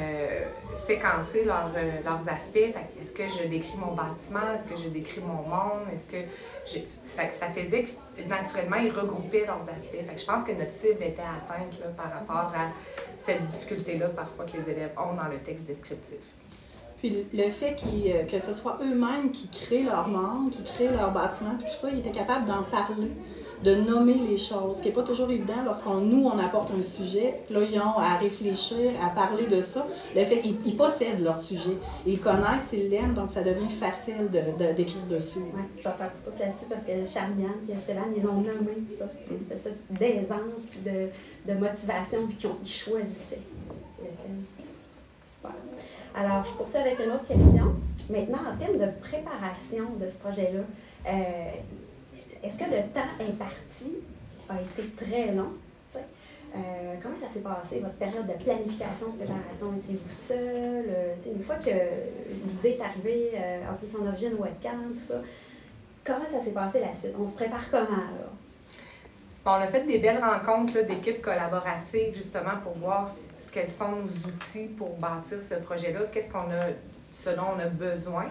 euh, 0.00 0.44
séquencer 0.72 1.44
leur, 1.44 1.70
euh, 1.76 2.00
leurs 2.04 2.28
aspects. 2.28 2.74
Est-ce 3.00 3.12
que 3.12 3.24
je 3.28 3.46
décris 3.46 3.76
mon 3.76 3.94
bâtiment? 3.94 4.54
Est-ce 4.54 4.66
que 4.66 4.76
je 4.76 4.88
décris 4.88 5.20
mon 5.20 5.42
monde? 5.42 5.86
Est-ce 5.92 6.08
que 6.08 6.16
ça, 7.04 7.22
ça, 7.30 7.48
faisait 7.48 7.84
que 7.84 7.90
naturellement, 8.28 8.76
ils 8.76 8.90
regroupaient 8.90 9.46
leurs 9.46 9.68
aspects. 9.68 9.96
Fait 9.96 10.14
que 10.14 10.20
je 10.20 10.26
pense 10.26 10.44
que 10.44 10.52
notre 10.52 10.70
cible 10.70 11.02
était 11.02 11.22
atteinte 11.22 11.78
là, 11.80 11.86
par 11.96 12.12
rapport 12.12 12.52
à 12.54 12.70
cette 13.16 13.44
difficulté-là 13.44 14.08
parfois 14.08 14.44
que 14.44 14.56
les 14.56 14.70
élèves 14.70 14.92
ont 14.96 15.14
dans 15.14 15.28
le 15.28 15.38
texte 15.38 15.66
descriptif. 15.66 16.20
Puis 16.98 17.26
le 17.32 17.50
fait 17.50 17.76
euh, 17.84 18.24
que 18.24 18.38
ce 18.38 18.54
soit 18.54 18.78
eux-mêmes 18.80 19.32
qui 19.32 19.48
créent 19.48 19.82
leur 19.82 20.06
monde, 20.06 20.50
qui 20.50 20.62
créent 20.62 20.94
leur 20.94 21.10
bâtiment, 21.10 21.56
tout 21.58 21.76
ça, 21.80 21.88
ils 21.90 21.98
étaient 21.98 22.12
capables 22.12 22.46
d'en 22.46 22.62
parler 22.62 23.10
de 23.62 23.74
nommer 23.76 24.14
les 24.14 24.38
choses, 24.38 24.76
ce 24.76 24.82
qui 24.82 24.88
n'est 24.88 24.94
pas 24.94 25.02
toujours 25.02 25.30
évident 25.30 25.62
lorsqu'on 25.64 25.98
nous, 25.98 26.26
on 26.26 26.38
apporte 26.38 26.70
un 26.72 26.82
sujet, 26.82 27.40
là, 27.50 27.60
ils 27.62 27.78
ont 27.78 27.98
à 27.98 28.16
réfléchir, 28.16 28.90
à 29.02 29.10
parler 29.10 29.46
de 29.46 29.62
ça. 29.62 29.86
Le 30.16 30.24
fait 30.24 30.42
ils, 30.44 30.76
possèdent 30.76 31.22
leur 31.22 31.36
sujet. 31.36 31.76
Ils 32.06 32.18
connaissent, 32.18 32.72
ils 32.72 32.88
l'aiment, 32.88 33.14
donc 33.14 33.30
ça 33.30 33.42
devient 33.42 33.68
facile 33.68 34.30
de, 34.30 34.72
d'écrire 34.72 35.04
dessus. 35.08 35.38
Ouais, 35.38 35.62
je 35.78 35.82
vais 35.82 35.94
faire 35.94 36.10
petit 36.10 36.22
pouce 36.22 36.38
là-dessus 36.40 36.66
parce 36.68 36.82
que 36.82 37.06
Charmian 37.06 37.54
et 37.68 37.72
Esteban, 37.72 38.06
ils 38.16 38.22
l'ont 38.22 38.40
nommé 38.40 38.82
ça. 38.98 39.06
C'est 39.26 39.56
ça 39.56 39.70
d'aisance, 39.90 40.66
puis 40.70 40.80
de, 40.84 41.52
de 41.52 41.58
motivation, 41.58 42.26
puis 42.26 42.36
qu'ils 42.36 42.70
choisissaient. 42.70 43.42
Super. 45.24 45.52
Alors, 46.14 46.44
je 46.44 46.50
poursuis 46.52 46.78
avec 46.78 46.98
une 46.98 47.12
autre 47.12 47.26
question. 47.26 47.74
Maintenant, 48.10 48.40
en 48.52 48.56
termes 48.56 48.78
de 48.78 48.90
préparation 49.00 49.84
de 50.00 50.08
ce 50.08 50.18
projet-là, 50.18 50.60
euh, 51.06 51.10
est-ce 52.42 52.58
que 52.58 52.64
le 52.64 52.82
temps 52.92 53.08
imparti 53.20 53.94
a 54.48 54.60
été 54.60 54.88
très 54.96 55.32
long? 55.32 55.52
Euh, 56.54 56.96
comment 57.02 57.16
ça 57.16 57.30
s'est 57.30 57.40
passé, 57.40 57.80
votre 57.80 57.94
période 57.94 58.26
de 58.26 58.44
planification, 58.44 59.08
de 59.08 59.24
préparation? 59.24 59.74
Étiez-vous 59.78 60.10
seul? 60.10 60.84
Euh, 60.86 61.14
une 61.24 61.42
fois 61.42 61.56
que 61.56 61.70
l'idée 61.70 62.76
est 62.78 62.82
arrivée, 62.82 63.30
euh, 63.34 63.60
OK, 63.70 63.88
son 63.88 64.06
origine 64.06 64.34
webcam, 64.38 64.92
tout 64.92 65.00
ça, 65.00 65.14
comment 66.04 66.26
ça 66.26 66.44
s'est 66.44 66.50
passé 66.50 66.80
la 66.80 66.94
suite? 66.94 67.14
On 67.18 67.24
se 67.26 67.34
prépare 67.34 67.70
comment, 67.70 67.88
là? 67.88 68.28
Bon, 69.44 69.52
on 69.52 69.54
a 69.54 69.66
fait 69.66 69.84
des 69.86 69.98
belles 69.98 70.22
rencontres 70.22 70.82
d'équipes 70.86 71.22
collaboratives, 71.22 72.14
justement, 72.14 72.58
pour 72.62 72.74
voir 72.74 73.10
quels 73.50 73.68
sont 73.68 73.92
nos 73.92 74.28
outils 74.28 74.68
pour 74.76 74.90
bâtir 74.96 75.42
ce 75.42 75.54
projet-là, 75.54 76.00
qu'est-ce 76.12 76.30
qu'on 76.30 76.50
a, 76.50 76.68
ce 77.12 77.30
dont 77.30 77.54
on 77.56 77.60
a 77.60 77.66
besoin 77.66 78.26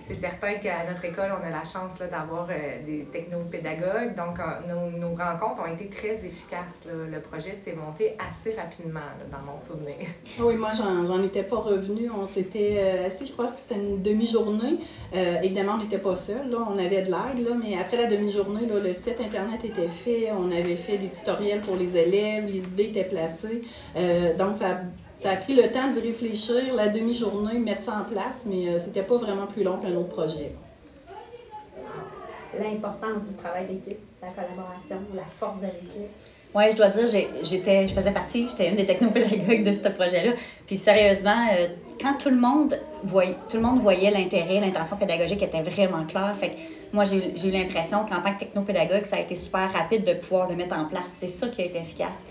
c'est 0.00 0.16
certain 0.16 0.54
qu'à 0.54 0.84
notre 0.88 1.04
école, 1.04 1.30
on 1.40 1.46
a 1.46 1.50
la 1.50 1.62
chance 1.62 1.98
d'avoir 1.98 2.48
euh, 2.50 2.84
des 2.84 3.04
technopédagogues. 3.04 4.16
Donc, 4.16 4.38
euh, 4.40 4.68
nos, 4.68 4.90
nos, 4.98 5.14
rencontres 5.14 5.62
ont 5.62 5.72
été 5.72 5.88
très 5.88 6.26
efficaces. 6.26 6.84
Là. 6.86 6.92
Le 7.10 7.20
projet 7.20 7.54
s'est 7.54 7.74
monté 7.74 8.16
assez 8.18 8.54
rapidement, 8.54 9.00
dans 9.30 9.50
mon 9.50 9.56
souvenir. 9.56 10.08
Ah 10.38 10.42
oui, 10.44 10.56
moi, 10.56 10.72
j'en 10.74 11.22
étais 11.22 11.44
pas 11.44 11.56
revenue. 11.56 12.10
On 12.10 12.26
s'était 12.26 12.76
euh, 12.78 13.06
assis, 13.06 13.26
je 13.26 13.32
crois 13.32 13.46
que 13.46 13.60
c'était 13.60 13.76
une 13.76 14.02
demi-journée. 14.02 14.78
évidemment, 15.12 15.74
on 15.74 15.78
n'était 15.78 15.98
pas 15.98 16.16
seuls. 16.16 16.50
Là. 16.50 16.58
On 16.68 16.78
avait 16.78 17.02
de 17.02 17.10
l'aide, 17.10 17.56
mais 17.62 17.78
après 17.80 17.96
la 17.96 18.06
demi-journée, 18.06 18.66
le 18.66 18.92
site 18.92 19.20
Internet 19.20 19.64
était 19.64 19.88
fait. 19.88 20.30
On 20.32 20.50
avait 20.50 20.76
fait 20.76 20.98
des 20.98 21.08
tutoriels 21.08 21.60
pour 21.60 21.76
les 21.76 21.96
élèves. 21.96 22.46
Les 22.46 22.58
idées 22.58 22.84
étaient 22.84 23.04
placées. 23.04 23.62
donc, 24.36 24.56
ça 24.58 24.80
ça 25.22 25.30
a 25.30 25.36
pris 25.36 25.54
le 25.54 25.70
temps 25.70 25.90
d'y 25.90 26.00
réfléchir, 26.00 26.74
la 26.74 26.88
demi-journée, 26.88 27.58
mettre 27.58 27.82
ça 27.82 27.92
en 28.00 28.04
place, 28.04 28.44
mais 28.44 28.68
euh, 28.68 28.78
c'était 28.84 29.02
pas 29.02 29.16
vraiment 29.16 29.46
plus 29.46 29.62
long 29.62 29.78
qu'un 29.78 29.94
autre 29.94 30.08
projet. 30.08 30.52
L'importance 32.58 33.24
du 33.28 33.36
travail 33.36 33.66
d'équipe, 33.66 33.98
la 34.22 34.28
collaboration, 34.28 34.98
la 35.14 35.24
force 35.38 35.60
de 35.60 35.66
l'équipe. 35.66 36.10
Oui, 36.54 36.64
je 36.70 36.76
dois 36.76 36.88
dire, 36.88 37.06
j'étais, 37.42 37.86
je 37.86 37.92
faisais 37.92 38.12
partie, 38.12 38.48
j'étais 38.48 38.70
une 38.70 38.76
des 38.76 38.86
technopédagogues 38.86 39.64
de 39.64 39.72
ce 39.72 39.88
projet-là. 39.88 40.32
Puis 40.66 40.78
sérieusement, 40.78 41.48
euh, 41.52 41.66
quand 42.00 42.14
tout 42.18 42.30
le 42.30 42.36
monde 42.36 42.78
voyait, 43.04 43.36
tout 43.50 43.56
le 43.56 43.62
monde 43.62 43.80
voyait 43.80 44.10
l'intérêt, 44.10 44.60
l'intention 44.60 44.96
pédagogique 44.96 45.42
était 45.42 45.60
vraiment 45.60 46.04
claire. 46.06 46.34
Fait 46.34 46.50
que 46.50 46.60
moi, 46.92 47.04
j'ai 47.04 47.48
eu 47.48 47.50
l'impression 47.50 48.06
qu'en 48.06 48.22
tant 48.22 48.32
que 48.32 48.40
technopédagogue, 48.40 49.04
ça 49.04 49.16
a 49.16 49.20
été 49.20 49.34
super 49.34 49.70
rapide 49.72 50.04
de 50.04 50.14
pouvoir 50.14 50.48
le 50.48 50.56
mettre 50.56 50.78
en 50.78 50.86
place. 50.86 51.08
C'est 51.20 51.26
ça 51.26 51.48
qui 51.48 51.60
a 51.60 51.64
été 51.66 51.78
efficace. 51.78 52.24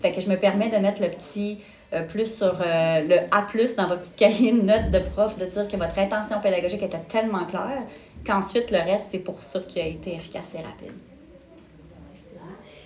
Fait 0.00 0.12
que 0.12 0.20
je 0.20 0.28
me 0.28 0.36
permets 0.36 0.68
de 0.68 0.76
mettre 0.76 1.02
le 1.02 1.08
petit 1.08 1.60
euh, 1.96 2.02
plus 2.02 2.32
sur 2.32 2.60
euh, 2.60 3.00
le 3.00 3.16
A 3.30 3.46
dans 3.76 3.88
votre 3.88 4.00
petite 4.00 4.16
cahier 4.16 4.52
de 4.52 4.62
notes 4.62 4.90
de 4.90 4.98
prof, 4.98 5.36
de 5.38 5.46
dire 5.46 5.68
que 5.68 5.76
votre 5.76 5.98
intention 5.98 6.40
pédagogique 6.40 6.82
était 6.82 7.00
tellement 7.08 7.44
claire 7.46 7.82
qu'ensuite 8.24 8.70
le 8.70 8.78
reste, 8.78 9.08
c'est 9.10 9.18
pour 9.18 9.40
ça 9.40 9.60
qu'il 9.60 9.82
a 9.82 9.86
été 9.86 10.14
efficace 10.14 10.54
et 10.54 10.62
rapide. 10.62 10.92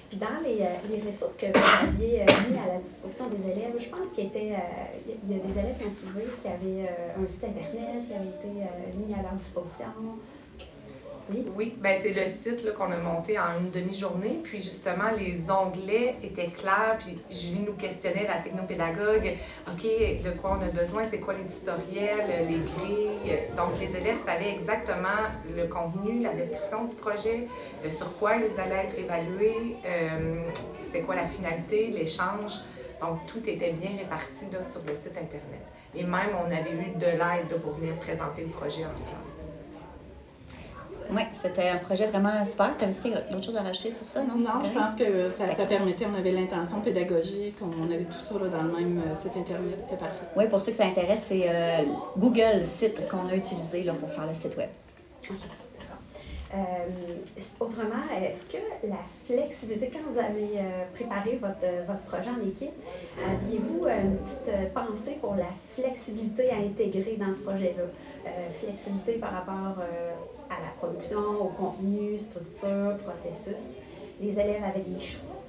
Puis 0.09 0.19
dans 0.19 0.27
les, 0.45 0.63
euh, 0.63 0.67
les, 0.91 1.07
ressources 1.07 1.37
que 1.37 1.47
vous 1.47 1.87
aviez 1.87 2.25
mis 2.51 2.59
à 2.59 2.75
la 2.75 2.79
disposition 2.83 3.27
des 3.29 3.53
élèves, 3.53 3.75
je 3.79 3.89
pense 3.89 4.13
qu'il 4.13 4.25
y 4.25 4.27
a 4.27 4.31
des 5.23 5.61
élèves 5.61 5.79
qui 5.79 5.87
ont 5.87 5.93
soulevé 5.93 6.27
qui 6.43 6.49
avaient 6.49 6.91
un 7.17 7.29
site 7.29 7.45
Internet 7.45 8.09
qui 8.09 8.15
avait 8.15 8.29
été 8.29 8.49
mis 8.99 9.15
à 9.15 9.23
leur 9.23 9.35
disposition. 9.35 9.87
Oui, 11.57 11.77
ben 11.79 11.97
c'est 11.97 12.13
le 12.13 12.27
site 12.29 12.75
qu'on 12.75 12.91
a 12.91 12.97
monté 12.97 13.39
en 13.39 13.61
une 13.61 13.71
demi-journée. 13.71 14.41
Puis 14.43 14.61
justement, 14.61 15.11
les 15.17 15.51
onglets 15.51 16.17
étaient 16.23 16.49
clairs. 16.49 16.99
Puis 16.99 17.19
Julie 17.31 17.61
nous 17.61 17.75
questionnait, 17.75 18.27
la 18.27 18.39
technopédagogue, 18.39 19.37
OK, 19.69 19.83
de 19.83 20.31
quoi 20.41 20.59
on 20.59 20.63
a 20.63 20.71
besoin, 20.71 21.05
c'est 21.07 21.21
quoi 21.21 21.35
les 21.35 21.47
tutoriels, 21.47 22.49
les 22.49 22.59
grilles. 22.59 23.39
Donc 23.57 23.79
les 23.81 23.97
élèves 23.97 24.19
savaient 24.19 24.51
exactement 24.51 25.09
le 25.57 25.67
contenu, 25.67 26.21
la 26.21 26.35
description 26.35 26.85
du 26.85 26.95
projet, 26.95 27.47
euh, 27.85 27.91
sur 27.91 28.17
quoi 28.19 28.33
ils 28.37 28.59
allaient 28.61 28.87
être 28.87 28.99
évalués, 28.99 29.77
euh, 29.85 30.45
c'était 30.81 31.03
quoi 31.03 31.15
la 31.15 31.27
finalité, 31.27 31.89
l'échange. 31.89 32.61
Donc 33.01 33.27
tout 33.27 33.41
était 33.49 33.73
bien 33.73 33.91
réparti 33.99 34.47
là, 34.53 34.65
sur 34.65 34.83
le 34.87 34.95
site 34.95 35.17
Internet. 35.17 35.63
Et 35.95 36.05
même, 36.05 36.31
on 36.41 36.47
avait 36.47 36.73
eu 36.73 36.99
de 36.99 37.07
l'aide 37.07 37.61
pour 37.63 37.73
venir 37.75 37.95
présenter 37.97 38.43
le 38.43 38.51
projet 38.51 38.85
en 38.85 38.95
classe. 39.05 39.50
Oui, 41.13 41.23
c'était 41.33 41.69
un 41.69 41.79
projet 41.79 42.07
vraiment 42.07 42.45
super. 42.45 42.75
Tu 42.79 42.85
avais 42.85 43.25
d'autres 43.31 43.45
choses 43.45 43.57
à 43.57 43.63
rajouter 43.63 43.91
sur 43.91 44.07
ça, 44.07 44.23
non? 44.23 44.37
Non, 44.37 44.63
je 44.65 44.71
pense 44.71 44.95
que 44.95 45.31
ça, 45.31 45.49
ça 45.57 45.67
permettait, 45.67 46.07
on 46.07 46.17
avait 46.17 46.33
l'intention 46.33 46.81
pédagogique, 46.81 47.57
on 47.61 47.85
avait 47.85 48.05
tout 48.05 48.25
ça 48.27 48.35
là, 48.35 48.49
dans 48.49 48.63
le 48.63 48.73
même 48.73 48.99
euh, 48.99 49.17
site 49.17 49.37
Internet, 49.37 49.79
c'était 49.83 49.97
parfait. 49.97 50.25
Oui, 50.37 50.47
pour 50.49 50.61
ceux 50.61 50.73
que 50.73 50.79
ça 50.79 50.85
intéresse, 50.87 51.25
c'est 51.29 51.45
euh, 51.47 51.83
Google 52.17 52.65
site 52.65 53.09
qu'on 53.09 53.29
a 53.29 53.35
utilisé 53.35 53.83
là, 53.83 53.93
pour 53.95 54.11
faire 54.11 54.27
le 54.27 54.35
site 54.35 54.57
web. 54.57 54.69
OK, 55.29 55.37
euh, 56.55 57.37
autrement, 57.61 58.03
est-ce 58.23 58.45
que 58.47 58.59
la 58.85 58.97
flexibilité, 59.27 59.91
quand 59.93 60.13
vous 60.13 60.19
avez 60.19 60.59
préparé 60.95 61.39
votre, 61.41 61.87
votre 61.87 62.01
projet 62.01 62.31
en 62.31 62.49
équipe, 62.49 62.73
aviez-vous 63.25 63.87
une 63.87 64.17
petite 64.19 64.75
pensée 64.75 65.19
pour 65.21 65.37
la 65.37 65.51
flexibilité 65.75 66.51
à 66.51 66.57
intégrer 66.57 67.17
dans 67.17 67.33
ce 67.33 67.41
projet-là? 67.41 67.85
flexibilité 68.61 69.15
par 69.15 69.33
rapport 69.33 69.83
à 70.51 70.61
la 70.61 70.71
production, 70.79 71.21
au 71.41 71.49
contenu, 71.49 72.19
structure, 72.19 72.99
processus. 73.05 73.77
Les 74.21 74.33
élèves 74.33 74.63
avaient 74.63 74.85
des 74.85 75.01
choix. 75.01 75.40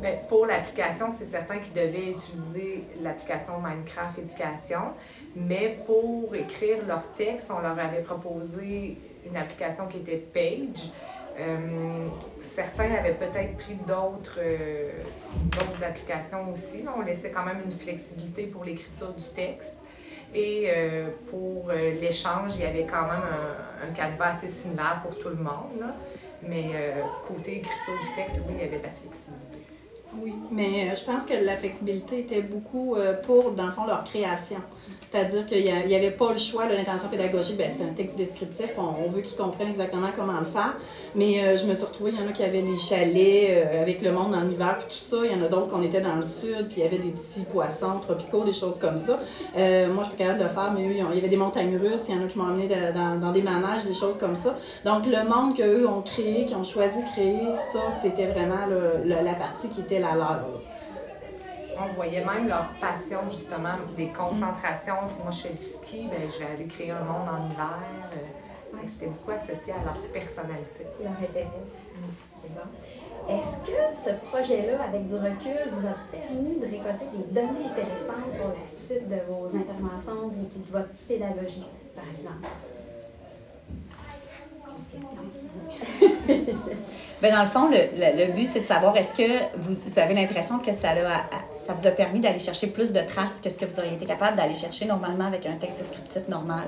Bien, 0.00 0.12
pour 0.28 0.46
l'application, 0.46 1.06
c'est 1.10 1.26
certain 1.26 1.58
qu'ils 1.58 1.72
devaient 1.72 2.10
utiliser 2.10 2.84
l'application 3.00 3.60
Minecraft 3.60 4.18
Éducation, 4.18 4.92
mais 5.36 5.78
pour 5.86 6.34
écrire 6.34 6.78
leur 6.86 7.12
texte, 7.14 7.50
on 7.56 7.60
leur 7.60 7.78
avait 7.78 8.02
proposé 8.02 8.98
une 9.26 9.36
application 9.36 9.86
qui 9.86 9.98
était 9.98 10.16
Page. 10.16 10.90
Euh, 11.38 12.06
certains 12.40 12.92
avaient 12.92 13.14
peut-être 13.14 13.56
pris 13.56 13.74
d'autres 13.74 14.38
euh, 14.38 14.90
applications 15.84 16.52
aussi. 16.52 16.84
On 16.96 17.02
laissait 17.02 17.30
quand 17.30 17.44
même 17.44 17.60
une 17.64 17.72
flexibilité 17.72 18.46
pour 18.46 18.64
l'écriture 18.64 19.12
du 19.12 19.24
texte. 19.34 19.76
Et 20.34 20.66
euh, 20.68 21.08
pour 21.30 21.70
l'échange, 21.70 22.56
il 22.56 22.62
y 22.62 22.66
avait 22.66 22.86
quand 22.86 23.02
même 23.02 23.22
un, 23.96 24.02
un, 24.02 24.20
assez 24.20 24.48
similaire 24.48 25.00
pour 25.04 25.16
tout 25.18 25.28
le 25.28 25.36
monde. 25.36 25.84
Mais 26.48 26.70
euh, 26.74 27.02
côté 27.26 27.58
écriture 27.58 27.94
du 28.02 28.14
texte, 28.14 28.42
oui, 28.46 28.54
il 28.58 28.64
y 28.64 28.68
avait 28.68 28.78
de 28.78 28.82
la 28.82 28.90
flexibilité. 28.90 29.58
Oui, 30.22 30.34
mais 30.50 30.94
je 30.96 31.04
pense 31.04 31.24
que 31.24 31.34
la 31.34 31.56
flexibilité 31.56 32.20
était 32.20 32.42
beaucoup 32.42 32.96
pour, 33.24 33.52
dans 33.52 33.66
le 33.66 33.72
fond, 33.72 33.86
leur 33.86 34.04
création. 34.04 34.58
C'est-à-dire 35.14 35.46
qu'il 35.46 35.62
n'y 35.62 35.94
avait 35.94 36.10
pas 36.10 36.32
le 36.32 36.38
choix, 36.38 36.66
l'intention 36.66 37.08
pédagogique, 37.08 37.56
ben, 37.56 37.70
c'est 37.70 37.84
un 37.84 37.92
texte 37.92 38.16
descriptif, 38.16 38.70
on, 38.76 39.08
veut 39.08 39.20
qu'ils 39.20 39.36
comprennent 39.36 39.68
exactement 39.68 40.08
comment 40.14 40.40
le 40.40 40.44
faire. 40.44 40.74
Mais 41.14 41.40
euh, 41.40 41.56
je 41.56 41.66
me 41.66 41.76
suis 41.76 41.84
retrouvée, 41.84 42.10
il 42.12 42.20
y 42.20 42.24
en 42.24 42.28
a 42.28 42.32
qui 42.32 42.42
avaient 42.42 42.62
des 42.62 42.76
chalets 42.76 43.50
euh, 43.50 43.82
avec 43.82 44.02
le 44.02 44.10
monde 44.10 44.34
en 44.34 44.50
hiver, 44.50 44.76
puis 44.78 44.96
tout 44.96 45.16
ça. 45.16 45.22
Il 45.24 45.30
y 45.30 45.40
en 45.40 45.44
a 45.44 45.48
d'autres 45.48 45.68
qu'on 45.68 45.84
était 45.84 46.00
dans 46.00 46.16
le 46.16 46.22
sud, 46.22 46.66
puis 46.66 46.78
il 46.78 46.82
y 46.82 46.86
avait 46.86 46.98
des 46.98 47.10
petits 47.10 47.42
poissons 47.42 48.00
tropicaux, 48.00 48.42
des 48.42 48.52
choses 48.52 48.76
comme 48.80 48.98
ça. 48.98 49.20
Euh, 49.56 49.86
moi, 49.92 50.02
je 50.02 50.08
suis 50.08 50.18
capable 50.18 50.40
de 50.40 50.44
le 50.44 50.50
faire, 50.50 50.72
mais 50.76 50.84
eux, 50.84 50.90
il 50.90 50.96
y 50.96 51.18
avait 51.18 51.28
des 51.28 51.36
montagnes 51.36 51.76
russes, 51.76 52.02
il 52.08 52.16
y 52.16 52.18
en 52.18 52.24
a 52.24 52.26
qui 52.26 52.36
m'ont 52.36 52.46
emmené 52.46 52.66
dans, 52.66 53.30
des 53.30 53.42
manèges, 53.42 53.84
des 53.84 53.94
choses 53.94 54.18
comme 54.18 54.34
ça. 54.34 54.58
Donc, 54.84 55.06
le 55.06 55.28
monde 55.28 55.56
qu'eux 55.56 55.86
ont 55.86 56.02
créé, 56.02 56.44
qui 56.44 56.56
ont 56.56 56.64
choisi 56.64 56.98
de 56.98 57.08
créer, 57.12 57.54
ça, 57.72 57.82
c'était 58.02 58.26
vraiment 58.26 58.66
la 59.04 59.34
partie 59.34 59.68
qui 59.68 59.80
était 59.80 60.00
la 60.04 60.14
leur 60.14 60.40
on 61.76 61.92
voyait 61.94 62.24
même 62.24 62.48
leur 62.48 62.68
passion, 62.80 63.20
justement, 63.30 63.74
des 63.96 64.08
concentrations. 64.08 65.06
Si 65.06 65.22
moi 65.22 65.30
je 65.30 65.40
fais 65.40 65.54
du 65.54 65.62
ski, 65.62 66.08
ben, 66.08 66.30
je 66.30 66.38
vais 66.38 66.52
aller 66.52 66.66
créer 66.66 66.90
un 66.92 67.04
monde 67.04 67.28
en 67.28 67.50
hiver. 67.50 67.78
Euh, 68.12 68.78
c'était 68.86 69.06
beaucoup 69.06 69.30
associé 69.30 69.72
à 69.72 69.84
leur 69.84 69.98
personnalité. 70.12 70.86
Leur 71.02 71.12
intérêt. 71.12 71.48
C'est 72.42 72.54
bon. 72.54 73.34
Est-ce 73.34 73.56
que 73.66 73.96
ce 73.96 74.14
projet-là, 74.26 74.84
avec 74.84 75.06
du 75.06 75.14
recul, 75.14 75.72
vous 75.72 75.86
a 75.86 75.94
permis 76.12 76.60
de 76.60 76.66
récolter 76.66 77.06
des 77.16 77.24
données 77.32 77.66
intéressantes 77.70 78.36
pour 78.38 78.48
la 78.48 78.66
suite 78.66 79.08
de 79.08 79.16
vos 79.26 79.46
interventions 79.46 80.26
ou 80.26 80.30
de 80.30 80.70
votre 80.70 80.92
pédagogie, 81.08 81.64
par 81.94 82.04
exemple? 82.18 82.46
Ben, 87.22 87.32
dans 87.32 87.42
le 87.42 87.48
fond, 87.48 87.70
le, 87.70 88.26
le, 88.26 88.32
but, 88.32 88.44
c'est 88.44 88.60
de 88.60 88.66
savoir 88.66 88.94
est-ce 88.98 89.14
que 89.14 89.38
vous, 89.56 89.74
vous 89.86 89.98
avez 89.98 90.12
l'impression 90.12 90.58
que 90.58 90.72
ça, 90.72 90.90
a, 90.90 91.22
ça 91.58 91.72
vous 91.72 91.86
a 91.86 91.90
permis 91.90 92.20
d'aller 92.20 92.38
chercher 92.38 92.66
plus 92.66 92.92
de 92.92 93.00
traces 93.00 93.40
que 93.40 93.48
ce 93.48 93.56
que 93.56 93.64
vous 93.64 93.78
auriez 93.78 93.94
été 93.94 94.04
capable 94.04 94.36
d'aller 94.36 94.52
chercher 94.52 94.84
normalement 94.84 95.26
avec 95.26 95.46
un 95.46 95.54
texte 95.54 95.78
descriptif 95.78 96.28
normal? 96.28 96.64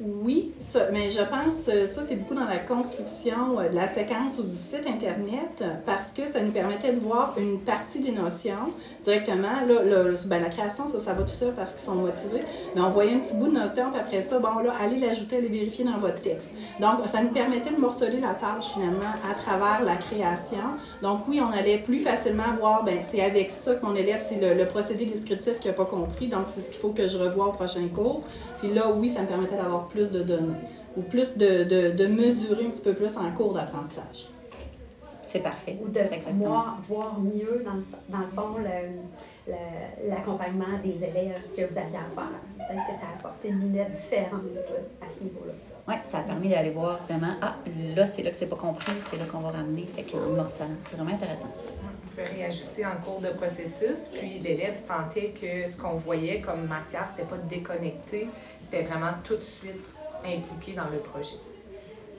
Oui, 0.00 0.52
mais 0.92 1.10
je 1.10 1.18
pense 1.18 1.66
que 1.66 1.88
ça, 1.88 2.02
c'est 2.06 2.14
beaucoup 2.14 2.36
dans 2.36 2.44
la 2.44 2.58
construction 2.58 3.58
euh, 3.58 3.68
de 3.68 3.74
la 3.74 3.88
séquence 3.88 4.38
ou 4.38 4.44
du 4.44 4.54
site 4.54 4.86
Internet 4.86 5.64
parce 5.84 6.12
que 6.12 6.22
ça 6.32 6.40
nous 6.40 6.52
permettait 6.52 6.92
de 6.92 7.00
voir 7.00 7.34
une 7.36 7.58
partie 7.58 7.98
des 7.98 8.12
notions 8.12 8.72
directement. 9.02 9.66
Là, 9.66 10.04
ben, 10.26 10.40
la 10.40 10.50
création, 10.50 10.86
ça, 10.86 11.00
ça 11.00 11.14
va 11.14 11.24
tout 11.24 11.34
seul 11.34 11.52
parce 11.52 11.72
qu'ils 11.72 11.84
sont 11.84 11.96
motivés, 11.96 12.42
mais 12.76 12.80
on 12.80 12.90
voyait 12.90 13.14
un 13.14 13.18
petit 13.18 13.34
bout 13.36 13.48
de 13.48 13.54
notion, 13.54 13.90
puis 13.90 14.00
après 14.00 14.22
ça, 14.22 14.38
bon, 14.38 14.60
là, 14.60 14.72
allez 14.80 15.00
l'ajouter, 15.00 15.38
allez 15.38 15.48
vérifier 15.48 15.84
dans 15.84 15.98
votre 15.98 16.20
texte. 16.22 16.48
Donc, 16.78 17.00
ça 17.10 17.20
nous 17.20 17.30
permettait 17.30 17.70
de 17.70 17.80
morceler 17.80 18.20
la 18.20 18.34
tâche 18.34 18.66
finalement 18.74 19.12
à 19.28 19.34
travers 19.34 19.82
la 19.84 19.96
création. 19.96 20.76
Donc, 21.02 21.26
oui, 21.26 21.40
on 21.40 21.50
allait 21.50 21.78
plus 21.78 21.98
facilement 21.98 22.54
voir, 22.60 22.84
ben 22.84 22.98
c'est 23.10 23.20
avec 23.20 23.50
ça 23.50 23.74
que 23.74 23.84
mon 23.84 23.96
élève, 23.96 24.22
c'est 24.26 24.38
le, 24.54 24.64
procédé 24.66 25.06
descriptif 25.06 25.58
qu'il 25.58 25.70
n'a 25.72 25.76
pas 25.76 25.86
compris, 25.86 26.28
donc 26.28 26.44
c'est 26.54 26.60
ce 26.60 26.70
qu'il 26.70 26.78
faut 26.78 26.90
que 26.90 27.08
je 27.08 27.18
revoie 27.18 27.48
au 27.48 27.52
prochain 27.52 27.86
cours. 27.92 28.22
Puis 28.60 28.72
là, 28.72 28.90
oui, 28.94 29.12
ça 29.14 29.22
me 29.22 29.26
permettait 29.26 29.56
d'avoir 29.56 29.87
plus 29.88 30.10
de 30.10 30.22
données 30.22 30.54
ou 30.96 31.02
plus 31.02 31.36
de, 31.36 31.64
de, 31.64 31.90
de 31.92 32.06
mesurer 32.06 32.66
un 32.66 32.70
petit 32.70 32.82
peu 32.82 32.92
plus 32.92 33.16
en 33.16 33.30
cours 33.32 33.54
d'apprentissage. 33.54 34.28
C'est 35.26 35.40
parfait. 35.40 35.76
Ou 35.82 35.88
de 35.88 36.00
voir, 36.42 36.78
voir, 36.88 37.20
mieux, 37.20 37.62
dans 37.62 37.74
le, 37.74 37.84
dans 38.08 38.18
le 38.18 38.26
fond, 38.34 38.56
l'accompagnement 40.08 40.78
des 40.82 41.04
élèves 41.04 41.42
que 41.54 41.62
vous 41.70 41.78
aviez 41.78 41.98
à 41.98 42.08
faire. 42.14 42.32
Peut-être 42.56 42.86
que 42.88 42.94
ça 42.94 43.06
a 43.12 43.18
apporté 43.18 43.48
une 43.48 43.60
lunette 43.60 43.92
différente 43.92 44.40
à 45.02 45.06
ce 45.06 45.24
niveau-là. 45.24 45.52
Oui, 45.86 45.94
ça 46.04 46.18
a 46.18 46.20
permis 46.22 46.48
d'aller 46.48 46.70
voir 46.70 47.00
vraiment, 47.06 47.34
ah, 47.42 47.56
là, 47.94 48.06
c'est 48.06 48.22
là 48.22 48.30
que 48.30 48.36
c'est 48.36 48.46
pas 48.46 48.56
compris, 48.56 48.92
c'est 49.00 49.18
là 49.18 49.24
qu'on 49.24 49.38
va 49.38 49.50
ramener, 49.50 49.82
fait 49.82 50.04
un 50.16 50.36
morcelant. 50.36 50.66
C'est 50.84 50.96
vraiment 50.96 51.14
intéressant. 51.14 51.48
Pouvait 52.18 52.30
réajuster 52.30 52.84
en 52.84 52.96
cours 52.96 53.20
de 53.20 53.28
processus, 53.28 54.08
puis 54.12 54.40
l'élève 54.40 54.74
sentait 54.74 55.30
que 55.40 55.70
ce 55.70 55.76
qu'on 55.76 55.94
voyait 55.94 56.40
comme 56.40 56.66
matière, 56.66 57.08
c'était 57.08 57.28
pas 57.28 57.38
déconnecté, 57.38 58.28
c'était 58.60 58.82
vraiment 58.82 59.12
tout 59.22 59.36
de 59.36 59.42
suite 59.42 59.80
impliqué 60.24 60.72
dans 60.72 60.88
le 60.88 60.98
projet. 60.98 61.36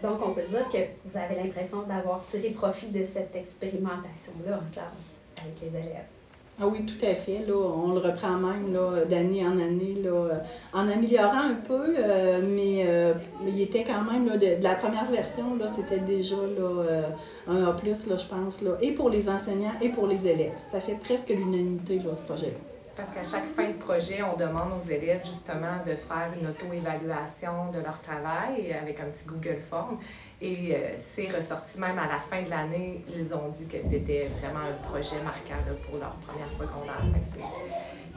Donc, 0.02 0.26
on 0.26 0.32
peut 0.32 0.44
dire 0.44 0.70
que 0.70 0.78
vous 1.04 1.18
avez 1.18 1.36
l'impression 1.36 1.82
d'avoir 1.82 2.24
tiré 2.32 2.52
profit 2.52 2.88
de 2.88 3.04
cette 3.04 3.36
expérimentation-là 3.36 4.56
en 4.56 4.74
classe 4.74 5.42
avec 5.42 5.60
les 5.62 5.78
élèves. 5.78 6.19
Ah 6.62 6.68
oui, 6.68 6.80
tout 6.86 7.06
à 7.06 7.14
fait. 7.14 7.46
Là, 7.48 7.54
on 7.56 7.94
le 7.94 8.00
reprend 8.00 8.34
même 8.34 8.78
d'année 9.10 9.46
en 9.46 9.58
année, 9.58 9.96
là, 10.04 10.44
en 10.74 10.90
améliorant 10.90 11.52
un 11.52 11.54
peu, 11.66 11.96
euh, 11.98 12.42
mais 12.44 12.84
euh, 12.86 13.14
il 13.48 13.62
était 13.62 13.84
quand 13.84 14.04
même 14.04 14.28
là, 14.28 14.36
de, 14.36 14.62
la 14.62 14.76
première 14.76 15.10
version, 15.10 15.58
c'était 15.74 16.00
déjà 16.00 16.36
là, 16.36 16.84
euh, 16.84 17.02
un 17.48 17.64
A, 17.64 17.78
je 17.84 18.28
pense, 18.28 18.62
là, 18.62 18.72
et 18.82 18.92
pour 18.92 19.10
les 19.10 19.30
enseignants 19.30 19.72
et 19.82 19.88
pour 19.88 20.08
les 20.08 20.28
élèves. 20.28 20.52
Ça 20.70 20.82
fait 20.82 20.98
presque 21.02 21.30
l'unanimité, 21.30 22.02
ce 22.14 22.24
projet-là. 22.24 22.69
Parce 23.00 23.12
qu'à 23.14 23.24
chaque 23.24 23.46
fin 23.46 23.70
de 23.70 23.78
projet, 23.78 24.22
on 24.24 24.36
demande 24.36 24.74
aux 24.78 24.90
élèves 24.90 25.26
justement 25.26 25.78
de 25.86 25.92
faire 25.96 26.34
une 26.38 26.48
auto-évaluation 26.50 27.72
de 27.72 27.80
leur 27.80 28.02
travail 28.02 28.74
avec 28.74 29.00
un 29.00 29.06
petit 29.06 29.24
Google 29.26 29.60
Form. 29.70 29.98
Et 30.42 30.76
euh, 30.76 30.90
c'est 30.98 31.30
ressorti 31.32 31.80
même 31.80 31.98
à 31.98 32.08
la 32.08 32.20
fin 32.20 32.42
de 32.44 32.50
l'année, 32.50 33.06
ils 33.16 33.34
ont 33.34 33.48
dit 33.58 33.68
que 33.68 33.80
c'était 33.82 34.30
vraiment 34.42 34.66
un 34.68 34.74
projet 34.90 35.16
marquant 35.24 35.64
pour 35.90 35.98
leur 35.98 36.14
première 36.16 36.52
secondaire. 36.52 37.02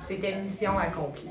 C'était 0.04 0.34
mission 0.40 0.76
accomplie. 0.76 1.28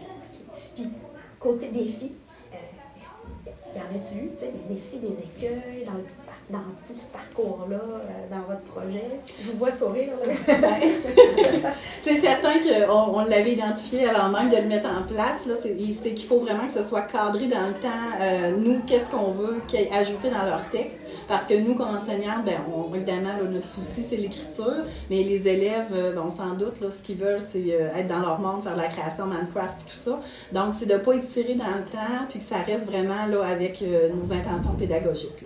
Puis, 0.73 0.89
côté 1.37 1.67
défi, 1.71 2.13
euh, 2.53 2.55
est-ce- 2.97 3.77
y 3.77 3.81
en 3.81 3.99
a-tu 3.99 4.15
eu, 4.27 4.29
tu 4.31 4.37
sais, 4.39 4.51
des 4.53 4.73
défis, 4.75 4.99
des 4.99 5.19
écueils 5.25 5.83
dans, 5.83 5.91
le 5.93 6.05
dans 6.50 6.60
tout 6.86 6.94
ce 6.94 7.06
parcours-là, 7.12 7.78
euh, 7.78 8.30
dans 8.30 8.41
votre 8.48 8.62
projet? 8.62 9.06
Je 9.41 9.52
vous 9.52 9.58
vois 9.58 9.72
sourire. 9.72 10.13
C'est 12.04 12.20
certain 12.20 12.54
qu'on 12.60 13.20
on 13.20 13.26
l'avait 13.26 13.54
identifié 13.54 14.10
avant 14.10 14.30
même 14.30 14.50
de 14.50 14.58
le 14.58 14.67
mettre 14.67 14.89
en 14.89 15.04
place. 15.04 15.46
là. 15.46 15.54
C'est 15.62 16.13
qu'il 16.13 16.28
faut 16.28 16.39
vraiment 16.39 16.67
que 16.67 16.74
ce 16.74 16.84
soit 16.84 17.04
cadré 17.04 17.48
dans 17.48 17.67
le 17.67 17.74
temps. 17.74 17.89
euh, 18.22 18.52
nous, 18.58 18.80
qu'est-ce 18.86 19.10
qu'on 19.10 19.32
veut 19.32 19.62
ajouté 19.94 20.30
dans 20.30 20.46
leur 20.46 20.70
texte. 20.70 20.98
Parce 21.28 21.46
que 21.46 21.54
nous, 21.54 21.76
comme 21.76 21.96
enseignants, 21.96 22.44
on, 22.74 22.94
évidemment, 22.94 23.30
là, 23.30 23.44
notre 23.50 23.65
souci, 23.65 24.04
c'est 24.10 24.17
l'écriture. 24.17 24.84
Mais 25.10 25.24
les 25.24 25.48
élèves, 25.48 25.88
euh, 25.94 26.13
ben, 26.13 26.24
on 26.28 26.36
s'en 26.36 26.56
doute, 26.56 26.82
là, 26.82 26.88
ce 26.89 27.02
qu'ils 27.04 27.17
veulent, 27.17 27.41
c'est 27.52 27.67
être 27.70 28.08
dans 28.08 28.20
leur 28.20 28.39
monde, 28.39 28.63
faire 28.63 28.76
de 28.76 28.82
la 28.82 28.88
création, 28.88 29.26
Minecraft 29.26 29.78
et 29.80 29.91
tout 29.91 30.12
ça. 30.12 30.20
Donc, 30.52 30.76
c'est 30.78 30.86
de 30.86 30.94
ne 30.94 31.00
pas 31.00 31.13
étirer 31.13 31.56
dans 31.56 31.78
le 31.78 31.86
temps, 31.91 32.26
puis 32.30 32.39
que 32.39 32.46
ça 32.46 32.58
reste 32.58 32.88
vraiment 32.89 33.26
là, 33.30 33.46
avec 33.46 33.82
nos 33.82 34.34
intentions 34.34 34.74
pédagogiques. 34.78 35.46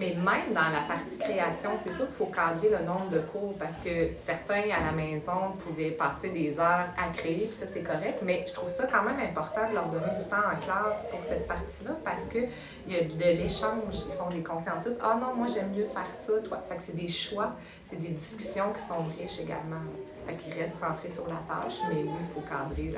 Mais 0.00 0.14
même 0.14 0.54
dans 0.54 0.70
la 0.70 0.80
partie 0.88 1.18
création, 1.18 1.72
c'est 1.76 1.92
sûr 1.92 2.06
qu'il 2.06 2.14
faut 2.14 2.32
cadrer 2.32 2.70
le 2.70 2.86
nombre 2.86 3.10
de 3.10 3.18
cours 3.18 3.54
parce 3.58 3.76
que 3.84 4.14
certains 4.14 4.62
à 4.70 4.86
la 4.86 4.92
maison 4.92 5.52
pouvaient 5.58 5.90
passer 5.90 6.30
des 6.30 6.58
heures 6.58 6.86
à 6.96 7.10
créer, 7.14 7.50
ça 7.52 7.66
c'est 7.66 7.82
correct, 7.82 8.20
mais 8.22 8.42
je 8.48 8.54
trouve 8.54 8.70
ça 8.70 8.86
quand 8.86 9.02
même 9.02 9.20
important 9.20 9.68
de 9.68 9.74
leur 9.74 9.90
donner 9.90 10.16
du 10.16 10.24
temps 10.24 10.38
en 10.38 10.56
classe 10.56 11.04
pour 11.10 11.22
cette 11.22 11.46
partie-là 11.46 11.90
parce 12.02 12.28
qu'il 12.28 12.48
y 12.88 12.96
a 12.96 13.02
de 13.02 13.38
l'échange, 13.38 14.06
ils 14.08 14.16
font 14.16 14.30
des 14.30 14.42
consensus. 14.42 14.94
Ah 15.02 15.18
non, 15.20 15.34
moi 15.36 15.48
j'aime 15.48 15.70
mieux 15.70 15.84
faire 15.84 16.14
ça, 16.14 16.32
toi. 16.48 16.62
Fait 16.66 16.76
que 16.76 16.82
c'est 16.82 16.96
des 16.96 17.08
choix, 17.08 17.52
c'est 17.90 18.00
des 18.00 18.08
discussions 18.08 18.72
qui 18.72 18.80
sont 18.80 19.04
riches 19.18 19.40
également. 19.40 19.82
Fait 20.26 20.34
qu'ils 20.36 20.54
restent 20.54 20.80
centrés 20.80 21.10
sur 21.10 21.26
la 21.26 21.42
tâche, 21.46 21.80
mais 21.90 22.02
oui, 22.02 22.16
il 22.20 22.34
faut 22.34 22.48
cadrer 22.48 22.94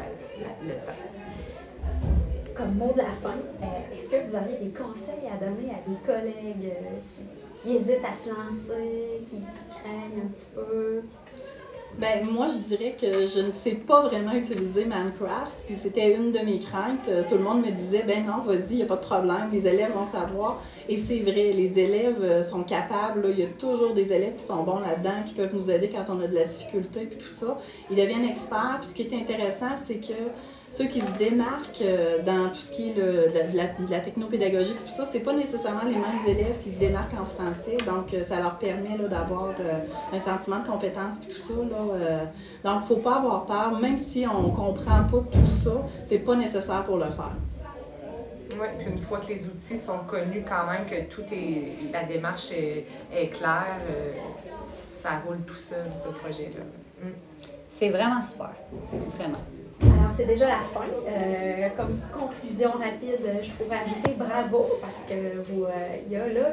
le 0.62 0.74
temps. 0.86 2.21
Comme 2.54 2.74
mot 2.74 2.92
de 2.92 2.98
la 2.98 3.04
fin, 3.04 3.34
euh, 3.62 3.96
est-ce 3.96 4.10
que 4.10 4.16
vous 4.26 4.36
auriez 4.36 4.58
des 4.60 4.70
conseils 4.70 5.26
à 5.32 5.42
donner 5.42 5.70
à 5.70 5.88
des 5.88 5.96
collègues 6.04 6.70
euh, 6.70 7.62
qui, 7.62 7.76
hésitent 7.76 8.04
à 8.04 8.14
se 8.14 8.28
lancer, 8.28 9.24
qui, 9.26 9.36
craignent 9.70 10.24
un 10.24 10.28
petit 10.28 10.48
peu? 10.54 11.02
Ben, 11.98 12.26
moi, 12.30 12.48
je 12.48 12.58
dirais 12.58 12.94
que 12.98 13.26
je 13.26 13.40
ne 13.40 13.52
sais 13.52 13.76
pas 13.86 14.00
vraiment 14.02 14.32
utiliser 14.32 14.84
Minecraft. 14.84 15.52
Puis 15.66 15.76
c'était 15.76 16.14
une 16.14 16.32
de 16.32 16.40
mes 16.40 16.58
craintes. 16.58 17.08
Euh, 17.08 17.22
Tout 17.26 17.36
le 17.36 17.42
monde 17.42 17.64
me 17.64 17.70
disait, 17.70 18.02
ben 18.06 18.26
non, 18.26 18.42
vas-y, 18.42 18.70
il 18.70 18.76
n'y 18.76 18.82
a 18.82 18.86
pas 18.86 18.96
de 18.96 19.04
problème, 19.04 19.48
les 19.50 19.66
élèves 19.66 19.92
vont 19.92 20.10
savoir. 20.10 20.60
Et 20.88 20.98
c'est 20.98 21.20
vrai, 21.20 21.52
les 21.52 21.78
élèves 21.78 22.46
sont 22.50 22.64
capables. 22.64 23.28
Il 23.30 23.38
y 23.38 23.44
a 23.44 23.50
toujours 23.58 23.94
des 23.94 24.12
élèves 24.12 24.36
qui 24.36 24.44
sont 24.44 24.62
bons 24.62 24.80
là-dedans, 24.80 25.22
qui 25.26 25.34
peuvent 25.34 25.54
nous 25.54 25.70
aider 25.70 25.88
quand 25.88 26.12
on 26.14 26.20
a 26.20 26.26
de 26.26 26.34
la 26.34 26.44
difficulté, 26.44 27.06
puis 27.06 27.18
tout 27.18 27.34
ça. 27.46 27.58
Ils 27.90 27.96
deviennent 27.96 28.24
experts. 28.24 28.80
Puis 28.80 28.90
ce 28.90 28.94
qui 28.94 29.02
est 29.02 29.18
intéressant, 29.18 29.76
c'est 29.86 30.00
que 30.00 30.12
ceux 30.74 30.86
qui 30.86 31.00
se 31.02 31.10
démarquent 31.18 31.82
euh, 31.82 32.22
dans 32.22 32.48
tout 32.48 32.58
ce 32.60 32.72
qui 32.72 32.90
est 32.90 32.94
le- 32.94 33.28
de, 33.30 33.56
la, 33.56 33.66
de 33.66 33.90
la- 33.90 34.00
technopédagogie, 34.00 34.72
tout 34.72 34.92
ça, 34.96 35.06
c'est 35.12 35.20
pas 35.20 35.34
nécessairement 35.34 35.84
les 35.84 35.94
mêmes 35.96 36.26
élèves 36.26 36.58
qui 36.64 36.72
se 36.72 36.78
démarquent 36.78 37.12
en 37.20 37.26
français. 37.26 37.76
Donc, 37.86 38.14
euh, 38.14 38.24
ça 38.24 38.40
leur 38.40 38.56
permet 38.56 38.96
là, 38.96 39.06
d'avoir 39.08 39.48
euh, 39.60 39.80
un 40.16 40.20
sentiment 40.20 40.60
de 40.60 40.66
compétence 40.66 41.14
et 41.22 41.32
tout 41.32 41.40
ça. 41.46 41.54
Là, 41.54 41.94
euh. 41.94 42.24
donc, 42.64 42.84
faut 42.86 42.96
pas 42.96 43.16
avoir 43.16 43.44
peur, 43.44 43.78
même 43.78 43.98
si 43.98 44.24
on 44.26 44.50
comprend 44.50 45.02
pas 45.04 45.18
tout 45.30 45.46
ça, 45.62 45.72
c'est 46.08 46.18
pas 46.20 46.36
nécessaire 46.36 46.84
pour 46.84 46.96
le 46.96 47.10
faire. 47.10 47.32
Oui, 48.52 48.66
puis 48.78 48.92
une 48.92 48.98
fois 48.98 49.18
que 49.18 49.28
les 49.28 49.46
outils 49.46 49.78
sont 49.78 49.98
connus, 50.06 50.44
quand 50.48 50.70
même, 50.70 50.84
que 50.86 51.10
tout 51.14 51.22
est. 51.32 51.90
la 51.92 52.04
démarche 52.04 52.50
est, 52.52 52.86
est 53.14 53.28
claire, 53.28 53.80
euh, 53.90 54.12
ça 54.58 55.10
roule 55.26 55.40
tout 55.46 55.54
seul, 55.54 55.86
ce 55.94 56.08
projet-là. 56.08 56.62
Mm. 57.02 57.12
C'est 57.68 57.88
vraiment 57.90 58.20
super. 58.20 58.50
Vraiment. 59.18 59.38
Alors, 60.02 60.16
c'est 60.16 60.26
déjà 60.26 60.48
la 60.48 60.58
fin. 60.58 60.84
Euh, 61.06 61.68
comme 61.76 61.96
conclusion 62.12 62.72
rapide, 62.72 63.20
je 63.40 63.50
pourrais 63.52 63.76
ajouter 63.76 64.14
bravo 64.18 64.66
parce 64.80 65.06
que 65.08 65.14
euh, 65.14 66.10
y 66.10 66.16
a 66.16 66.28
là 66.28 66.50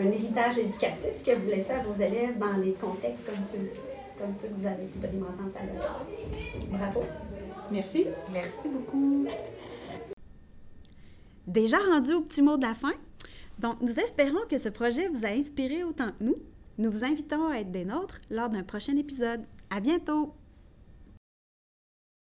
un 0.00 0.10
héritage 0.10 0.56
éducatif 0.56 1.10
que 1.22 1.32
vous 1.32 1.46
laissez 1.46 1.72
à 1.72 1.82
vos 1.82 1.92
élèves 1.92 2.38
dans 2.38 2.54
les 2.54 2.72
contextes 2.72 3.26
comme 3.26 3.44
ceux-ci, 3.44 3.80
comme 4.18 4.34
ceux 4.34 4.48
que 4.48 4.54
vous 4.54 4.66
avez 4.66 4.84
expérimentés 4.84 5.42
en 5.46 5.52
salle 5.52 5.72
de 5.72 5.76
classe. 5.76 6.68
Bravo. 6.70 7.02
Merci. 7.70 8.06
Merci 8.32 8.68
beaucoup. 8.70 9.26
Déjà 11.46 11.76
rendu 11.76 12.14
au 12.14 12.22
petit 12.22 12.40
mot 12.40 12.56
de 12.56 12.62
la 12.62 12.74
fin. 12.74 12.94
Donc, 13.58 13.76
nous 13.82 14.00
espérons 14.00 14.46
que 14.48 14.56
ce 14.56 14.70
projet 14.70 15.08
vous 15.08 15.26
a 15.26 15.32
inspiré 15.32 15.84
autant 15.84 16.12
que 16.18 16.24
nous. 16.24 16.36
Nous 16.78 16.90
vous 16.90 17.04
invitons 17.04 17.48
à 17.48 17.58
être 17.58 17.70
des 17.70 17.84
nôtres 17.84 18.22
lors 18.30 18.48
d'un 18.48 18.62
prochain 18.62 18.96
épisode. 18.96 19.42
À 19.68 19.80
bientôt! 19.80 20.32